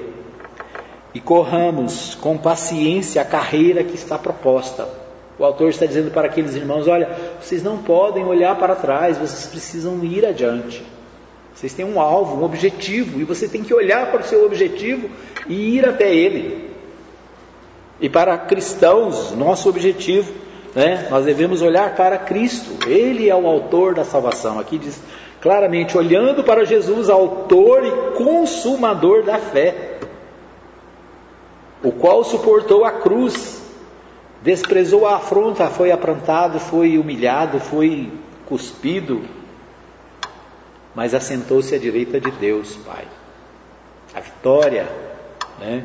[1.12, 4.88] e corramos com paciência a carreira que está proposta.
[5.38, 7.08] O autor está dizendo para aqueles irmãos: olha,
[7.40, 10.84] vocês não podem olhar para trás, vocês precisam ir adiante.
[11.54, 15.08] Vocês têm um alvo, um objetivo, e você tem que olhar para o seu objetivo
[15.48, 16.73] e ir até ele.
[18.00, 20.32] E para cristãos, nosso objetivo,
[20.74, 24.58] né, nós devemos olhar para Cristo, Ele é o autor da salvação.
[24.58, 25.00] Aqui diz
[25.40, 29.94] claramente: olhando para Jesus, autor e consumador da fé
[31.84, 33.62] o qual suportou a cruz,
[34.42, 38.10] desprezou a afronta, foi aprontado, foi humilhado, foi
[38.46, 39.22] cuspido,
[40.94, 43.04] mas assentou-se à direita de Deus, Pai.
[44.14, 44.88] A vitória,
[45.60, 45.84] né?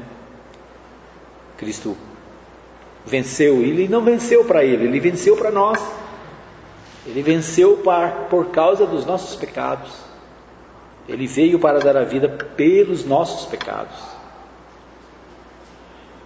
[1.59, 1.95] Cristo
[3.05, 5.79] venceu, ele não venceu para ele, ele venceu para nós.
[7.05, 7.81] Ele venceu
[8.29, 9.91] por causa dos nossos pecados.
[11.07, 13.97] Ele veio para dar a vida pelos nossos pecados.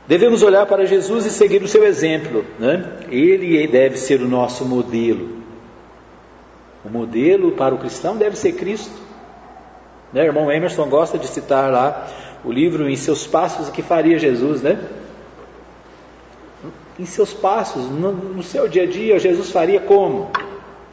[0.06, 2.44] Devemos olhar para Jesus e seguir o seu exemplo.
[2.60, 3.00] Né?
[3.10, 5.42] Ele deve ser o nosso modelo.
[6.84, 9.02] O modelo para o cristão deve ser Cristo.
[10.12, 10.26] Né?
[10.26, 12.10] Irmão Emerson gosta de citar lá
[12.44, 14.78] o livro Em Seus Passos, o que faria Jesus, né?
[17.00, 20.32] Em seus passos, no, no seu dia a dia, Jesus faria como?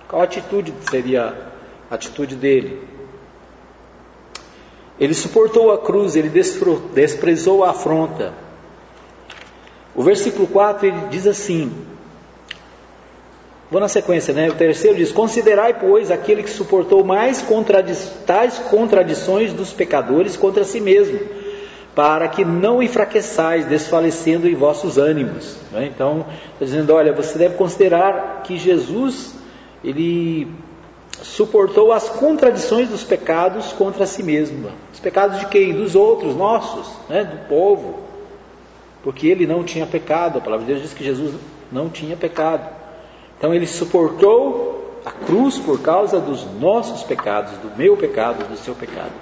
[0.09, 1.53] Qual atitude seria
[1.91, 2.83] a atitude dele?
[4.99, 6.29] Ele suportou a cruz, ele
[6.93, 8.35] desprezou a afronta.
[9.95, 11.73] O versículo 4 ele diz assim:
[13.71, 14.49] Vou na sequência, né?
[14.49, 17.45] O terceiro diz: Considerai, pois, aquele que suportou mais
[18.27, 21.21] tais contradições dos pecadores contra si mesmo,
[21.95, 25.57] para que não enfraqueçais, desfalecendo em vossos ânimos.
[25.73, 25.87] Né?
[25.87, 29.35] Então, está dizendo: olha, você deve considerar que Jesus,
[29.85, 30.49] ele
[31.23, 34.71] suportou as contradições dos pecados contra si mesmo.
[34.93, 35.73] Os pecados de quem?
[35.73, 37.25] Dos outros, nossos, né?
[37.25, 38.11] do povo
[39.03, 40.39] porque ele não tinha pecado.
[40.39, 41.35] A palavra de Deus diz que Jesus
[41.71, 42.69] não tinha pecado.
[43.39, 48.75] Então ele suportou a cruz por causa dos nossos pecados, do meu pecado, do seu
[48.75, 49.13] pecado.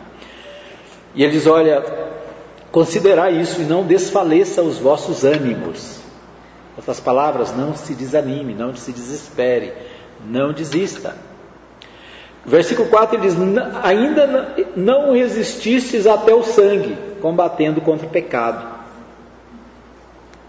[1.15, 1.85] E ele diz: Olha,
[2.71, 5.99] considerai isso e não desfaleça os vossos ânimos.
[6.77, 9.73] Outras palavras, não se desanime, não se desespere,
[10.25, 11.17] não desista.
[12.47, 13.37] Versículo 4 ele diz:
[13.83, 18.79] Ainda não resististes até o sangue, combatendo contra o pecado.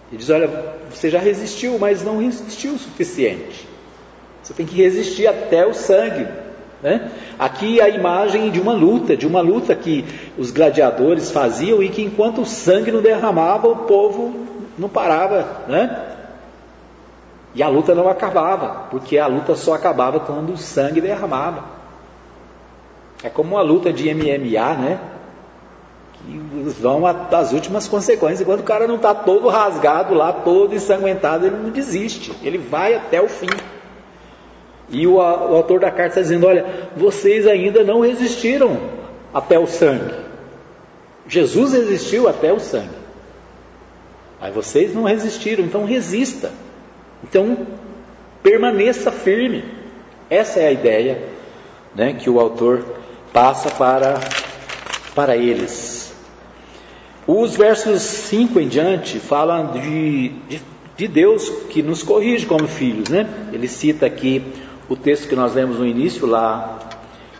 [0.09, 0.49] Ele diz: Olha,
[0.89, 3.67] você já resistiu, mas não resistiu o suficiente.
[4.41, 6.27] Você tem que resistir até o sangue.
[6.81, 7.11] Né?
[7.37, 10.05] Aqui a imagem de uma luta, de uma luta que
[10.37, 14.33] os gladiadores faziam e que enquanto o sangue não derramava, o povo
[14.77, 15.45] não parava.
[15.67, 16.05] Né?
[17.53, 21.63] E a luta não acabava, porque a luta só acabava quando o sangue derramava.
[23.21, 24.99] É como uma luta de MMA, né?
[26.13, 26.37] que
[26.81, 28.45] vão às últimas consequências.
[28.45, 32.93] Quando o cara não está todo rasgado lá, todo ensanguentado, ele não desiste, ele vai
[32.93, 33.49] até o fim.
[34.91, 36.65] E o, o autor da carta está dizendo: olha,
[36.95, 38.77] vocês ainda não resistiram
[39.33, 40.13] até o sangue.
[41.27, 42.97] Jesus resistiu até o sangue.
[44.41, 46.51] Aí vocês não resistiram, então resista.
[47.23, 47.67] Então
[48.41, 49.63] permaneça firme.
[50.29, 51.21] Essa é a ideia
[51.93, 52.85] né, que o autor
[53.33, 54.19] passa para,
[55.13, 56.13] para eles.
[57.27, 60.61] Os versos 5 em diante falam de, de,
[60.97, 63.09] de, Deus que nos corrige como filhos.
[63.09, 63.27] Né?
[63.53, 64.41] Ele cita aqui
[64.89, 66.79] o texto que nós lemos no início, lá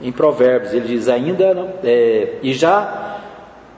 [0.01, 0.73] em Provérbios.
[0.73, 3.17] Ele diz: Ainda, é, e já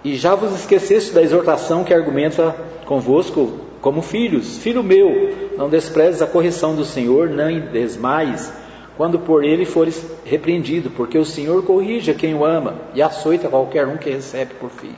[0.03, 2.55] e já vos esqueceste da exortação que argumenta
[2.85, 4.57] convosco como filhos.
[4.57, 8.51] Filho meu, não desprezes a correção do Senhor, nem desmais,
[8.97, 13.47] quando por ele fores repreendido, porque o Senhor corrige a quem o ama e açoita
[13.47, 14.95] qualquer um que recebe por filho.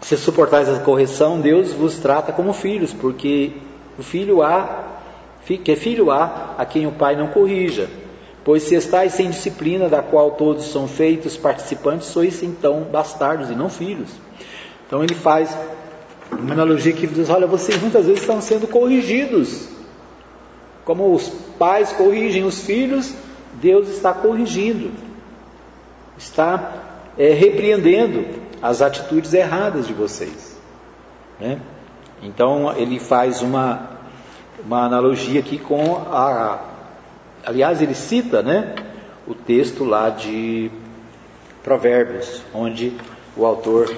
[0.00, 3.52] Se suportais a correção, Deus vos trata como filhos, porque
[3.98, 4.91] o filho há,
[5.46, 7.88] que é filho há a quem o pai não corrija.
[8.44, 13.54] Pois se estáis sem disciplina, da qual todos são feitos participantes, sois então bastardos e
[13.54, 14.10] não filhos.
[14.86, 15.56] Então ele faz
[16.30, 19.68] uma analogia que diz: olha, vocês muitas vezes estão sendo corrigidos.
[20.84, 21.28] Como os
[21.58, 23.14] pais corrigem os filhos,
[23.54, 24.90] Deus está corrigindo,
[26.18, 28.24] está é, repreendendo
[28.60, 30.58] as atitudes erradas de vocês.
[31.38, 31.60] Né?
[32.22, 33.91] Então ele faz uma,
[34.64, 36.72] uma analogia aqui com a
[37.44, 38.74] Aliás, ele cita né,
[39.26, 40.70] o texto lá de
[41.62, 42.92] Provérbios, onde
[43.36, 43.92] o autor,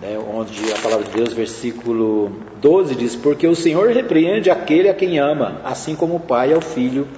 [0.00, 4.94] né, onde a palavra de Deus, versículo 12, diz: Porque o Senhor repreende aquele a
[4.94, 7.08] quem ama, assim como o pai ao filho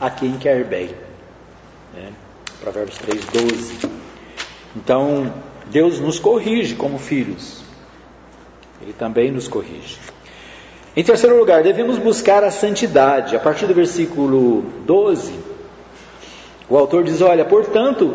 [0.00, 0.90] a quem quer bem.
[1.94, 2.12] Né?
[2.60, 3.90] Provérbios 3, 12.
[4.74, 5.30] Então,
[5.66, 7.62] Deus nos corrige como filhos,
[8.80, 9.98] Ele também nos corrige.
[10.96, 13.36] Em terceiro lugar, devemos buscar a santidade.
[13.36, 15.34] A partir do versículo 12,
[16.70, 18.14] o autor diz: Olha, portanto,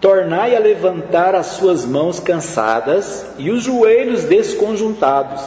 [0.00, 5.40] tornai a levantar as suas mãos cansadas e os joelhos desconjuntados,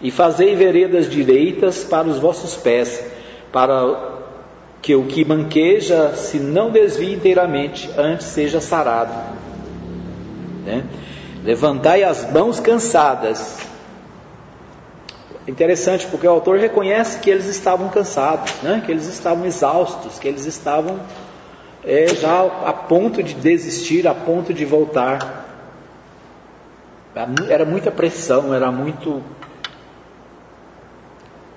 [0.00, 3.04] e fazei veredas direitas para os vossos pés,
[3.52, 4.14] para
[4.80, 9.12] que o que manqueja se não desvie inteiramente, antes seja sarado.
[10.64, 10.82] Né?
[11.44, 13.73] Levantai as mãos cansadas
[15.46, 18.82] Interessante, porque o autor reconhece que eles estavam cansados, né?
[18.84, 21.00] que eles estavam exaustos, que eles estavam
[21.84, 25.44] é, já a ponto de desistir, a ponto de voltar.
[27.48, 29.22] Era muita pressão, era muito.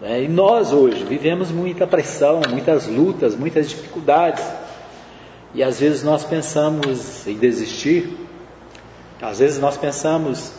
[0.01, 4.45] É, e nós hoje vivemos muita pressão, muitas lutas, muitas dificuldades.
[5.55, 8.15] E às vezes nós pensamos em desistir,
[9.21, 10.51] às vezes nós pensamos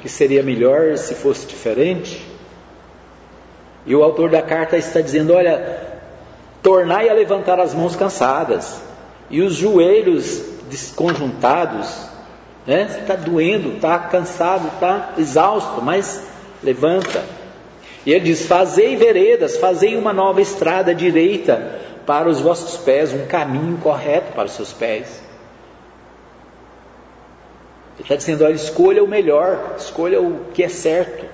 [0.00, 2.31] que seria melhor se fosse diferente.
[3.84, 5.80] E o autor da carta está dizendo: olha,
[6.62, 8.80] tornai a levantar as mãos cansadas
[9.30, 12.10] e os joelhos desconjuntados.
[12.66, 12.98] Né?
[13.00, 16.22] Está doendo, está cansado, está exausto, mas
[16.62, 17.24] levanta.
[18.06, 23.26] E ele diz: Fazei veredas, fazei uma nova estrada direita para os vossos pés, um
[23.26, 25.22] caminho correto para os seus pés.
[27.94, 31.26] Ele está dizendo: olha, escolha o melhor, escolha o que é certo.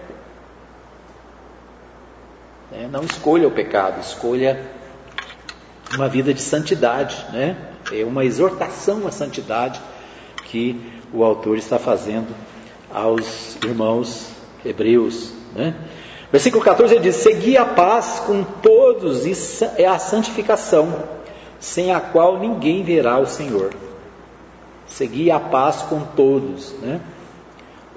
[2.71, 2.89] Né?
[2.91, 4.61] Não escolha o pecado, escolha
[5.95, 7.17] uma vida de santidade.
[7.33, 7.57] Né?
[7.93, 9.81] É uma exortação à santidade
[10.45, 10.81] que
[11.13, 12.35] o autor está fazendo
[12.93, 14.31] aos irmãos
[14.65, 15.33] hebreus.
[15.55, 15.75] Né?
[16.31, 19.33] Versículo 14 ele diz: Segui a paz com todos e
[19.81, 21.05] é a santificação,
[21.59, 23.73] sem a qual ninguém verá o Senhor.
[24.87, 26.73] Segui a paz com todos.
[26.81, 27.01] Né?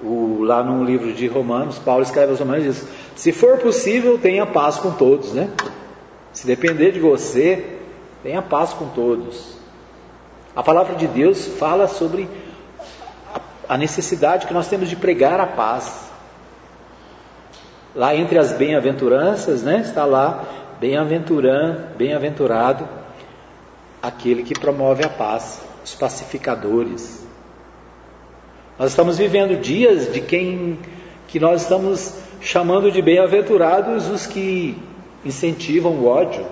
[0.04, 4.18] O, lá no livro de Romanos, Paulo escreve aos Romanos e diz: se for possível,
[4.18, 5.50] tenha paz com todos, né?
[6.34, 7.78] Se depender de você,
[8.24, 9.58] tenha paz com todos.
[10.56, 12.28] A palavra de Deus fala sobre
[13.70, 16.10] a necessidade que nós temos de pregar a paz.
[17.96, 20.44] Lá entre as bem-aventuranças, né, está lá
[20.80, 22.88] bem-aventurado, bem-aventurado
[24.02, 27.21] aquele que promove a paz, os pacificadores.
[28.78, 30.80] Nós estamos vivendo dias de quem
[31.28, 34.78] que nós estamos chamando de bem-aventurados os que
[35.24, 36.46] incentivam o ódio.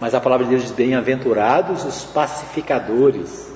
[0.00, 3.52] Mas a palavra de Deus diz: bem-aventurados os pacificadores,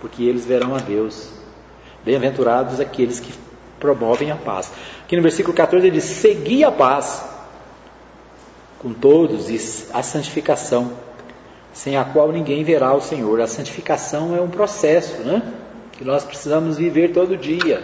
[0.00, 1.30] porque eles verão a Deus.
[2.04, 3.32] Bem-aventurados aqueles que
[3.78, 4.72] promovem a paz.
[5.04, 7.28] Aqui no versículo 14 ele diz: segui a paz
[8.78, 10.92] com todos e a santificação,
[11.72, 13.40] sem a qual ninguém verá o Senhor.
[13.40, 15.42] A santificação é um processo, né?
[15.92, 17.82] que nós precisamos viver todo dia.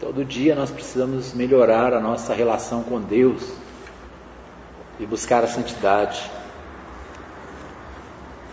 [0.00, 3.52] Todo dia nós precisamos melhorar a nossa relação com Deus
[4.98, 6.30] e buscar a santidade.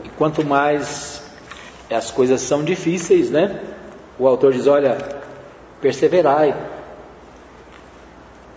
[0.03, 1.24] E quanto mais
[1.89, 3.61] as coisas são difíceis, né?
[4.17, 4.97] O autor diz: olha,
[5.80, 6.55] perseverai,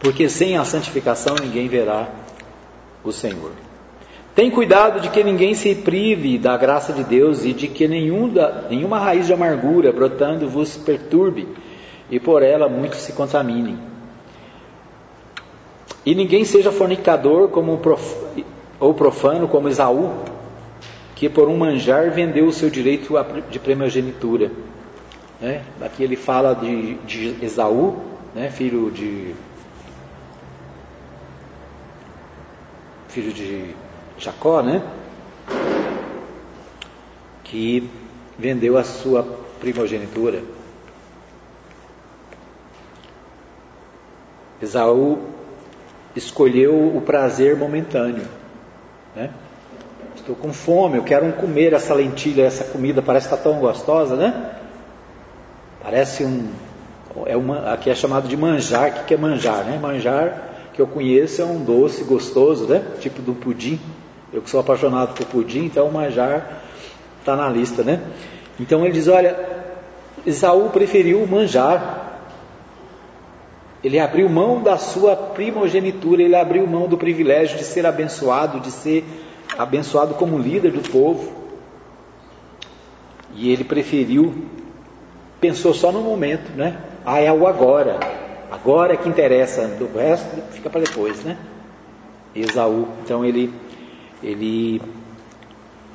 [0.01, 2.09] porque sem a santificação ninguém verá
[3.05, 3.53] o Senhor.
[4.37, 8.29] Tem cuidado de que ninguém se prive da graça de Deus e de que nenhum
[8.29, 11.49] da, nenhuma raiz de amargura brotando vos perturbe
[12.11, 13.79] e por ela muitos se contaminem.
[16.05, 18.15] E ninguém seja fornicador como prof,
[18.79, 20.13] ou profano como Esaú,
[21.15, 23.15] que por um manjar vendeu o seu direito
[23.51, 24.53] de primogenitura.
[25.41, 25.63] Né?
[25.81, 27.97] Aqui ele fala de, de Esaú,
[28.35, 28.51] né?
[28.51, 29.35] filho de
[33.09, 33.75] filho de
[34.19, 34.83] Jacó, né?
[37.45, 37.89] Que
[38.39, 39.23] vendeu a sua
[39.61, 40.43] primogenitura.
[44.61, 45.19] Esaú
[46.15, 48.27] escolheu o prazer momentâneo,
[49.15, 49.31] né?
[50.15, 54.17] Estou com fome, eu quero comer essa lentilha, essa comida, parece que está tão gostosa,
[54.17, 54.57] né?
[55.83, 56.51] Parece um.
[57.27, 59.03] É uma, aqui é chamado de manjar.
[59.03, 59.65] O que é manjar?
[59.65, 59.79] Né?
[59.79, 62.83] Manjar que eu conheço é um doce gostoso, né?
[63.01, 63.79] Tipo do pudim.
[64.33, 66.63] Eu que sou apaixonado por pudim, então o manjar
[67.21, 68.03] está na lista, né?
[68.59, 69.39] Então ele diz: olha,
[70.27, 72.05] Esaú preferiu o manjar.
[73.85, 78.73] Ele abriu mão da sua primogenitura, ele abriu mão do privilégio de ser abençoado, de
[78.73, 79.05] ser
[79.57, 81.33] abençoado como líder do povo.
[83.35, 84.47] E ele preferiu,
[85.41, 86.79] pensou só no momento, né?
[87.05, 88.01] Ah, é o agora.
[88.51, 91.37] Agora é que interessa, do resto fica para depois, né?
[92.35, 93.53] Esaú, então ele
[94.23, 94.81] ele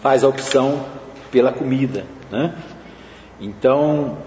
[0.02, 0.86] faz a opção
[1.32, 2.56] pela comida, né?
[3.40, 4.18] Então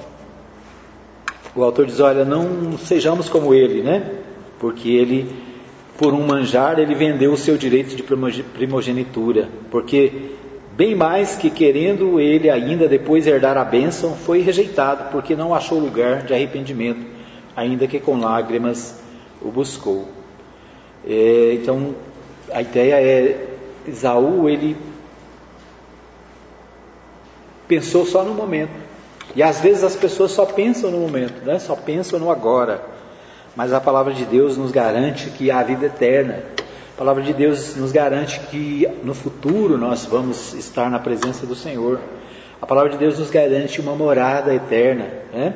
[1.55, 4.11] o autor diz, olha, não sejamos como ele, né?
[4.59, 5.45] Porque ele
[5.97, 10.33] por um manjar, ele vendeu o seu direito de primogenitura, porque
[10.73, 15.79] bem mais que querendo ele ainda depois herdar a bênção, foi rejeitado, porque não achou
[15.79, 17.07] lugar de arrependimento,
[17.55, 19.01] ainda que com lágrimas
[19.41, 20.09] o buscou.
[21.07, 21.95] É, então,
[22.53, 23.54] a ideia é,
[23.87, 24.77] Isaú, ele
[27.67, 28.73] pensou só no momento.
[29.35, 31.59] E às vezes as pessoas só pensam no momento, né?
[31.59, 32.83] só pensam no agora.
[33.57, 36.43] Mas a palavra de Deus nos garante que há vida eterna.
[36.95, 41.55] A palavra de Deus nos garante que no futuro nós vamos estar na presença do
[41.55, 42.01] Senhor.
[42.61, 45.07] A palavra de Deus nos garante uma morada eterna.
[45.33, 45.55] Né?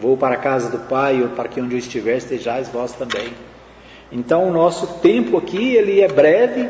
[0.00, 3.32] Vou para a casa do Pai, ou para que onde eu estiver estejais vós também.
[4.10, 6.68] Então o nosso tempo aqui ele é breve,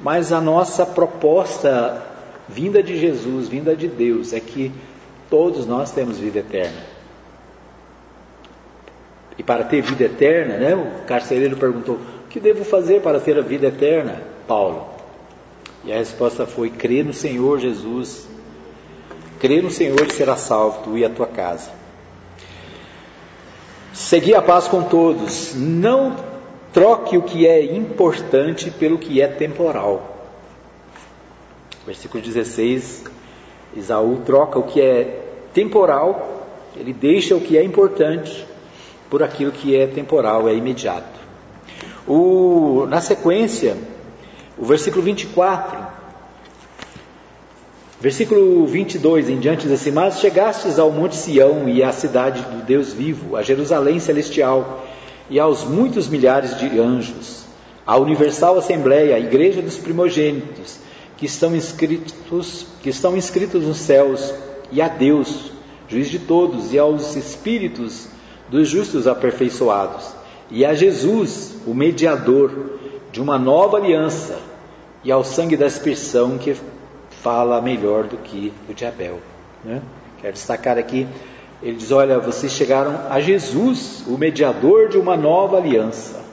[0.00, 2.02] mas a nossa proposta
[2.48, 4.72] vinda de Jesus, vinda de Deus, é que
[5.28, 6.96] todos nós temos vida eterna.
[9.38, 10.74] E para ter vida eterna, né?
[10.74, 14.86] O carcereiro perguntou: O que devo fazer para ter a vida eterna, Paulo?
[15.84, 18.26] E a resposta foi: Crê no Senhor Jesus.
[19.38, 21.70] Crê no Senhor e será salvo, tu e a tua casa.
[23.92, 25.54] Segui a paz com todos.
[25.54, 26.16] Não
[26.76, 30.28] troque o que é importante pelo que é temporal.
[31.86, 33.02] Versículo 16:
[33.74, 35.22] Isaú troca o que é
[35.54, 36.46] temporal,
[36.76, 38.46] ele deixa o que é importante
[39.08, 41.18] por aquilo que é temporal, é imediato.
[42.06, 43.78] O, na sequência,
[44.58, 45.78] o versículo 24,
[47.98, 52.62] versículo 22 em diante diz assim: Mas chegastes ao Monte Sião e à cidade do
[52.66, 54.84] Deus vivo, a Jerusalém celestial
[55.28, 57.44] e aos muitos milhares de anjos,
[57.86, 60.78] à universal assembleia, a igreja dos primogênitos,
[61.16, 64.34] que estão inscritos, que estão inscritos nos céus,
[64.70, 65.52] e a Deus,
[65.88, 68.08] juiz de todos, e aos espíritos
[68.48, 70.14] dos justos aperfeiçoados,
[70.50, 72.78] e a Jesus, o mediador
[73.10, 74.38] de uma nova aliança,
[75.02, 76.56] e ao sangue da expiação que
[77.22, 79.20] fala melhor do que o de Abel.
[79.64, 79.80] Né?
[80.20, 81.06] Quero destacar aqui,
[81.62, 86.24] ele diz: Olha, vocês chegaram a Jesus, o mediador de uma nova aliança.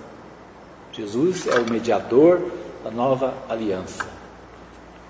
[0.92, 2.42] Jesus é o mediador
[2.84, 4.06] da nova aliança.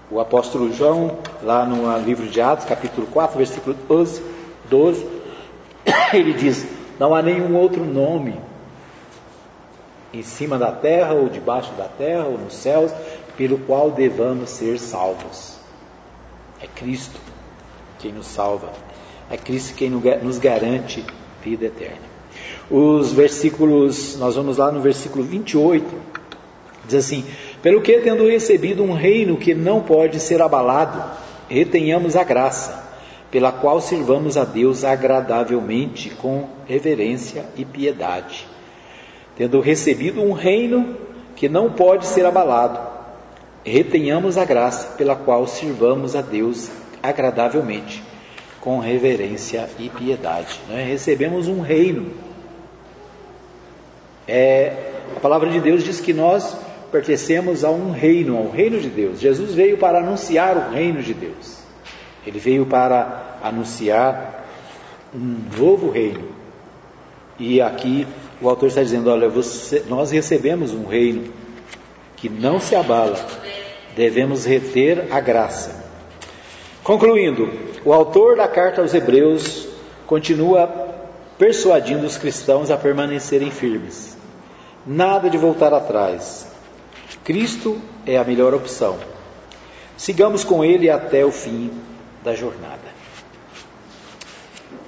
[0.10, 4.24] O apóstolo João, lá no livro de Atos, capítulo 4, versículo 12,
[4.70, 5.08] 12
[6.14, 6.66] ele diz:
[7.00, 8.40] não há nenhum outro nome
[10.14, 12.92] em cima da terra, ou debaixo da terra, ou nos céus,
[13.36, 15.58] pelo qual devamos ser salvos.
[16.62, 17.20] É Cristo
[18.00, 18.72] quem nos salva.
[19.34, 21.04] É Cristo quem nos garante
[21.44, 22.14] vida eterna.
[22.70, 25.84] Os versículos, nós vamos lá no versículo 28,
[26.86, 27.26] diz assim:
[27.60, 31.04] Pelo que, tendo recebido um reino que não pode ser abalado,
[31.50, 32.92] retenhamos a graça
[33.32, 38.48] pela qual sirvamos a Deus agradavelmente com reverência e piedade,
[39.36, 40.96] tendo recebido um reino
[41.36, 42.80] que não pode ser abalado,
[43.66, 46.70] retenhamos a graça pela qual sirvamos a Deus
[47.02, 48.13] agradavelmente,
[48.64, 50.58] com reverência e piedade.
[50.70, 50.86] Né?
[50.86, 52.14] Recebemos um reino.
[54.26, 56.58] É, a palavra de Deus diz que nós
[56.90, 59.20] pertencemos a um reino, ao reino de Deus.
[59.20, 61.58] Jesus veio para anunciar o reino de Deus.
[62.26, 64.48] Ele veio para anunciar
[65.14, 66.30] um novo reino.
[67.38, 68.08] E aqui
[68.42, 71.34] o autor está dizendo: olha, você, nós recebemos um reino
[72.16, 73.20] que não se abala,
[73.94, 75.84] devemos reter a graça.
[76.82, 79.68] Concluindo, o autor da carta aos Hebreus
[80.08, 80.68] continua
[81.38, 84.16] persuadindo os cristãos a permanecerem firmes.
[84.86, 86.48] Nada de voltar atrás.
[87.24, 88.98] Cristo é a melhor opção.
[89.98, 91.72] Sigamos com Ele até o fim
[92.24, 92.94] da jornada.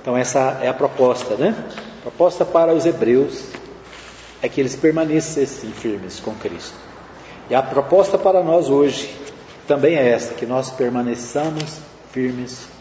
[0.02, 1.56] Então, essa é a proposta, né?
[2.00, 3.46] A proposta para os hebreus
[4.42, 6.78] é que eles permanecessem firmes com Cristo.
[7.50, 9.14] E a proposta para nós hoje
[9.68, 11.80] também é esta: que nós permaneçamos
[12.12, 12.75] firmes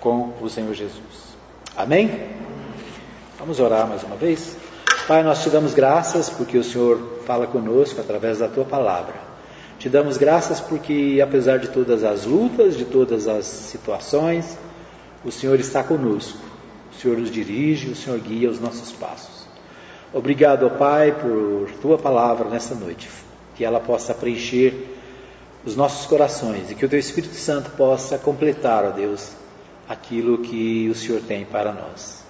[0.00, 1.36] com o Senhor Jesus.
[1.76, 2.28] Amém?
[3.38, 4.56] Vamos orar mais uma vez?
[5.06, 9.14] Pai, nós te damos graças porque o Senhor fala conosco através da tua palavra.
[9.78, 14.58] Te damos graças porque, apesar de todas as lutas, de todas as situações,
[15.24, 16.38] o Senhor está conosco.
[16.92, 19.46] O Senhor nos dirige, o Senhor guia os nossos passos.
[20.12, 23.08] Obrigado, ó Pai, por tua palavra nesta noite.
[23.56, 24.96] Que ela possa preencher
[25.64, 29.32] os nossos corações e que o teu Espírito Santo possa completar, ó Deus,
[29.90, 32.22] aquilo que o Senhor tem para nós.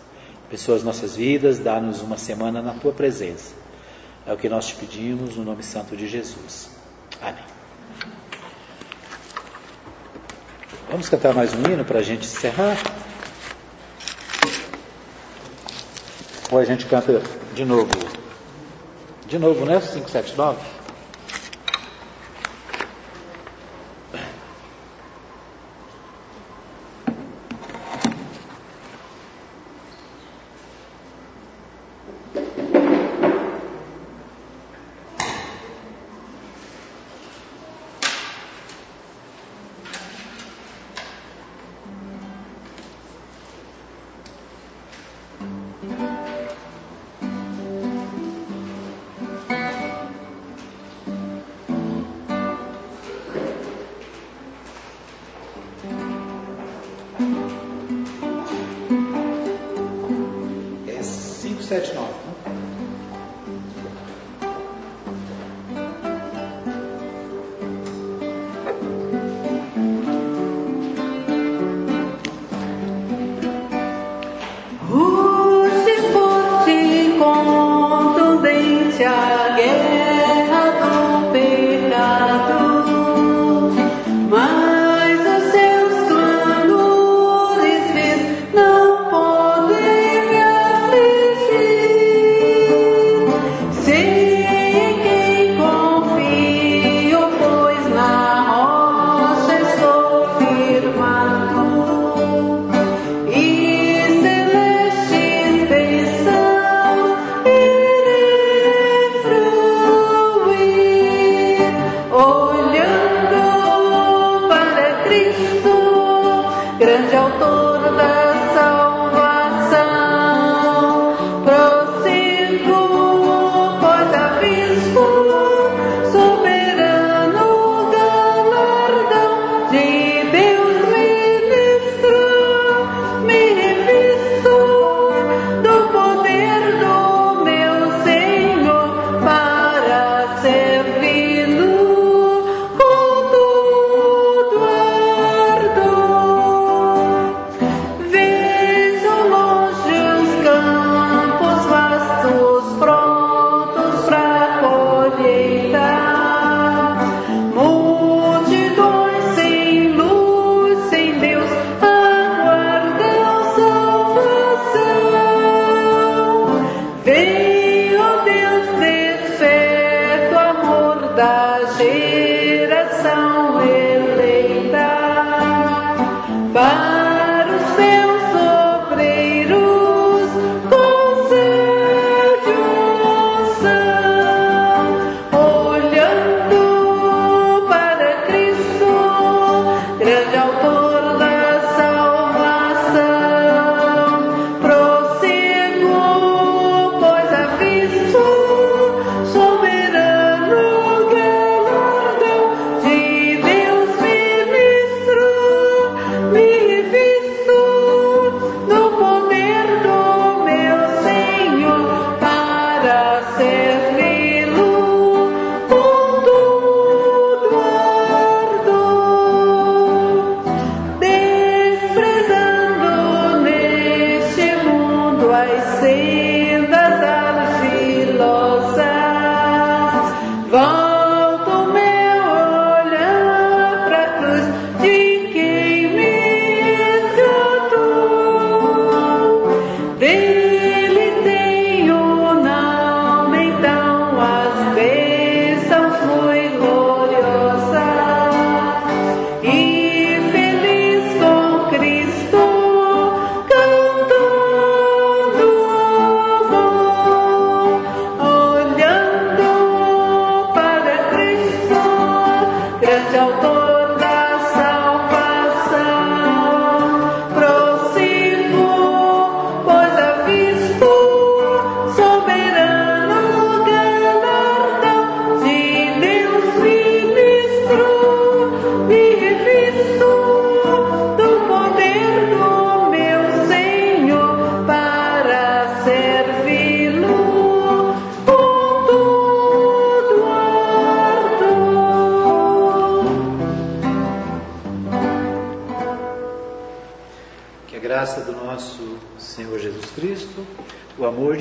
[0.46, 3.52] Abençoa as nossas vidas, dá-nos uma semana na tua presença.
[4.26, 6.70] É o que nós te pedimos no nome santo de Jesus.
[7.20, 7.44] Amém.
[10.90, 12.78] Vamos cantar mais um hino para a gente encerrar?
[16.50, 17.22] Ou a gente canta
[17.54, 17.90] de novo?
[19.26, 19.78] De novo, né?
[19.78, 20.79] 579?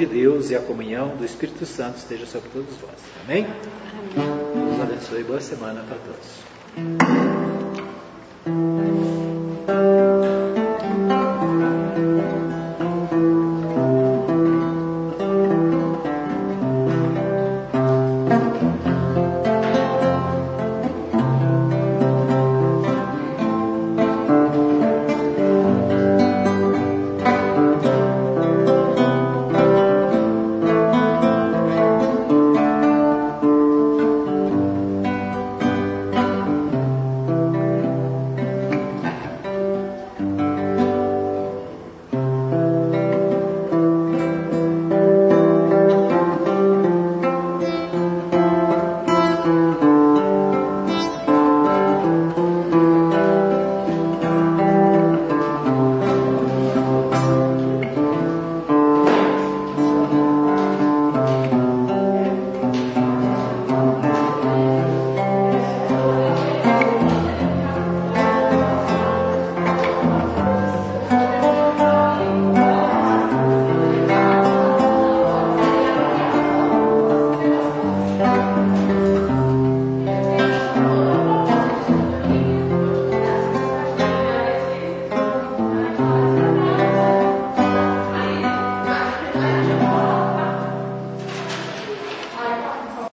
[0.06, 2.92] Deus e a comunhão do Espírito Santo esteja sobre todos vós.
[3.24, 3.46] Amém?
[3.46, 4.68] Amém.
[4.68, 5.24] Deus abençoe.
[5.24, 7.49] Boa semana para todos.